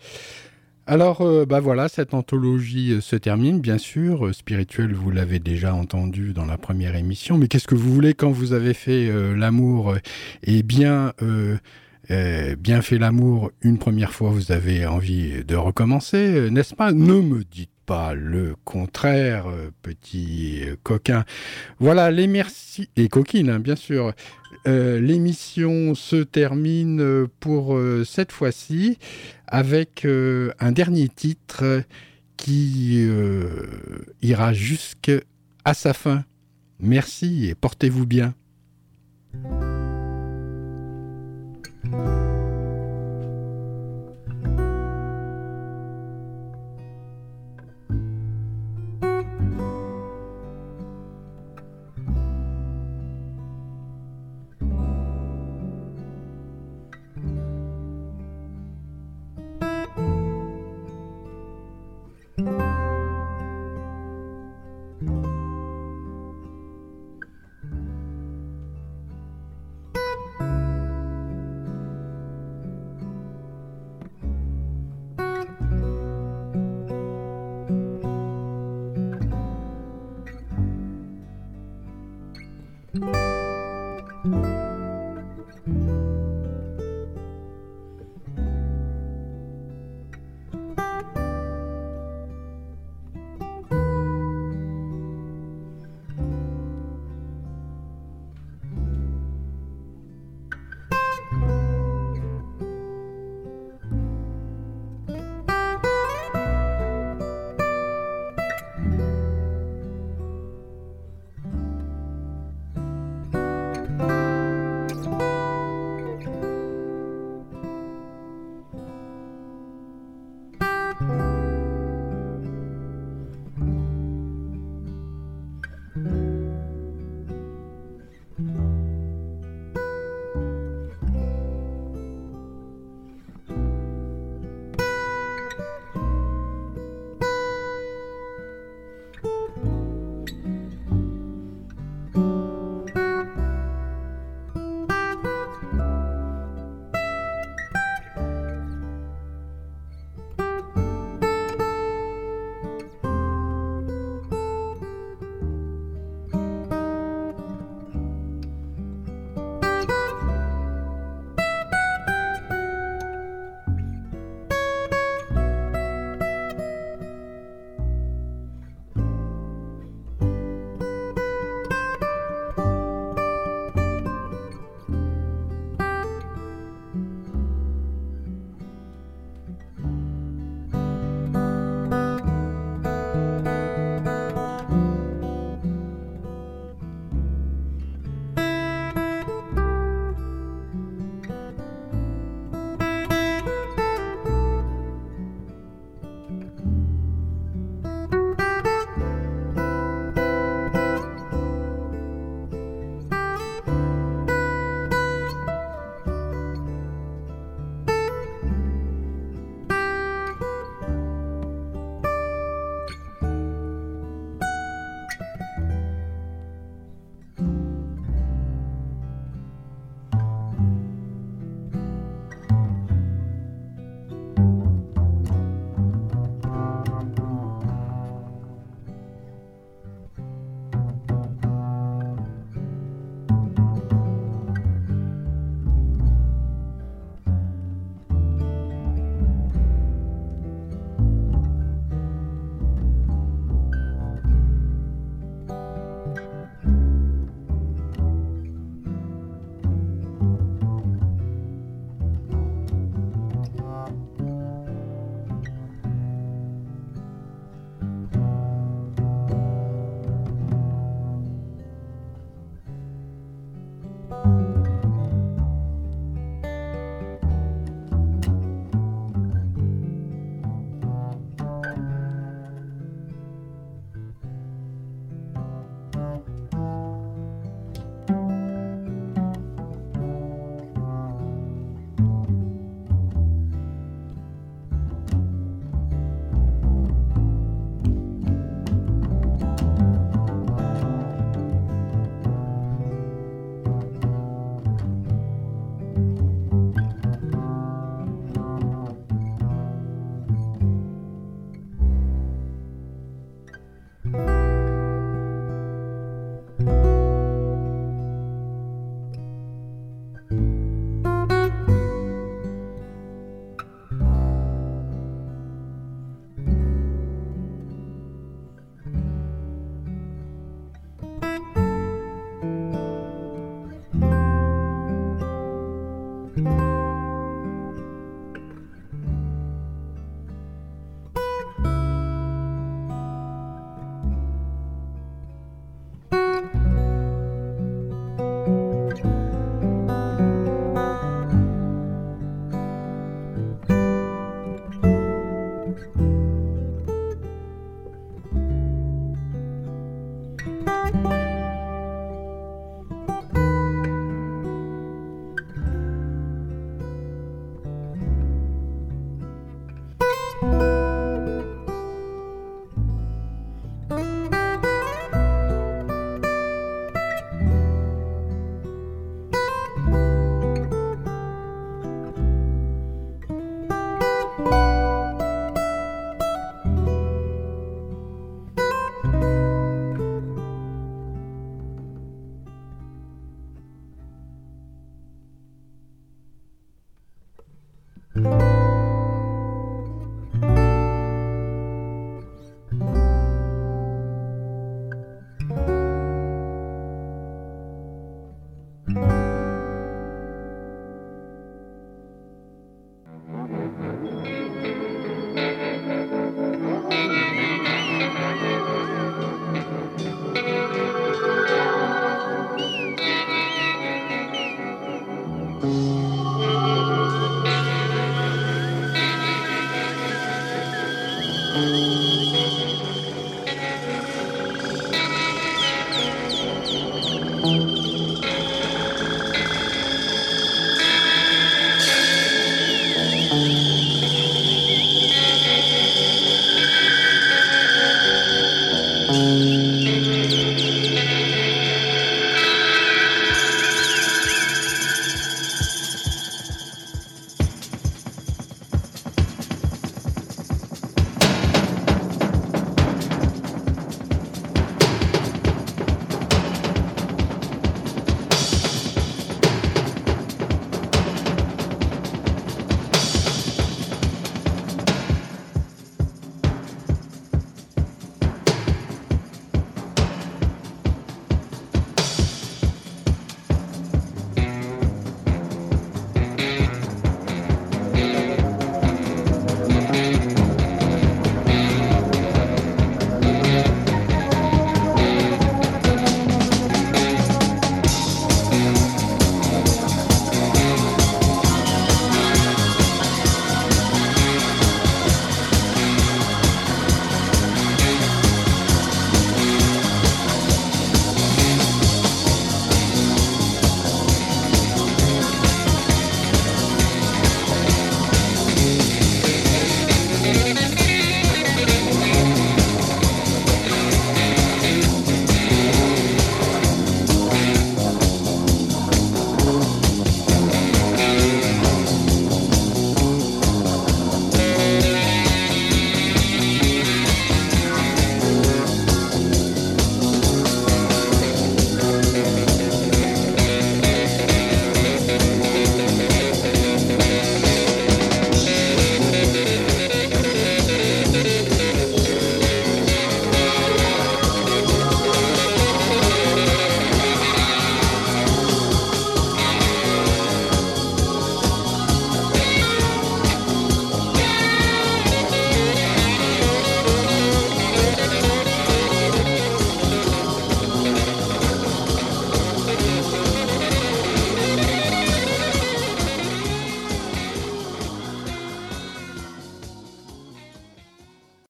Alors, 0.87 1.45
bah 1.45 1.59
voilà, 1.59 1.89
cette 1.89 2.13
anthologie 2.13 3.01
se 3.01 3.17
termine, 3.17 3.59
bien 3.59 3.77
sûr. 3.77 4.33
Spirituel, 4.33 4.93
vous 4.93 5.11
l'avez 5.11 5.39
déjà 5.39 5.75
entendu 5.75 6.31
dans 6.31 6.45
la 6.45 6.57
première 6.57 6.95
émission. 6.95 7.37
Mais 7.37 7.49
qu'est-ce 7.49 7.67
que 7.67 7.75
vous 7.75 7.93
voulez 7.93 8.13
quand 8.13 8.31
vous 8.31 8.53
avez 8.53 8.73
fait 8.73 9.11
l'amour? 9.35 9.95
Et 10.43 10.63
bien, 10.63 11.13
bien 12.57 12.81
fait 12.81 12.97
l'amour 12.97 13.51
une 13.61 13.77
première 13.77 14.11
fois, 14.11 14.31
vous 14.31 14.51
avez 14.51 14.85
envie 14.85 15.43
de 15.43 15.55
recommencer, 15.55 16.49
n'est-ce 16.51 16.75
pas? 16.75 16.91
Ne 16.91 17.21
me 17.21 17.43
dites 17.43 17.69
le 18.15 18.55
contraire, 18.63 19.47
euh, 19.47 19.71
petit 19.81 20.61
euh, 20.63 20.75
coquin. 20.83 21.25
Voilà, 21.79 22.11
les 22.11 22.27
merci, 22.27 22.89
et 22.95 23.09
coquine, 23.09 23.49
hein, 23.49 23.59
bien 23.59 23.75
sûr. 23.75 24.13
Euh, 24.67 24.99
l'émission 24.99 25.95
se 25.95 26.17
termine 26.17 27.27
pour 27.39 27.79
cette 28.05 28.31
fois-ci 28.31 28.99
avec 29.47 30.05
un 30.05 30.71
dernier 30.71 31.09
titre 31.09 31.83
qui 32.37 33.07
ira 34.21 34.53
jusqu'à 34.53 35.21
sa 35.73 35.93
fin. 35.93 36.23
Merci 36.79 37.47
et 37.47 37.55
portez-vous 37.55 38.05
bien. 38.05 38.35
Bye. 41.91 42.20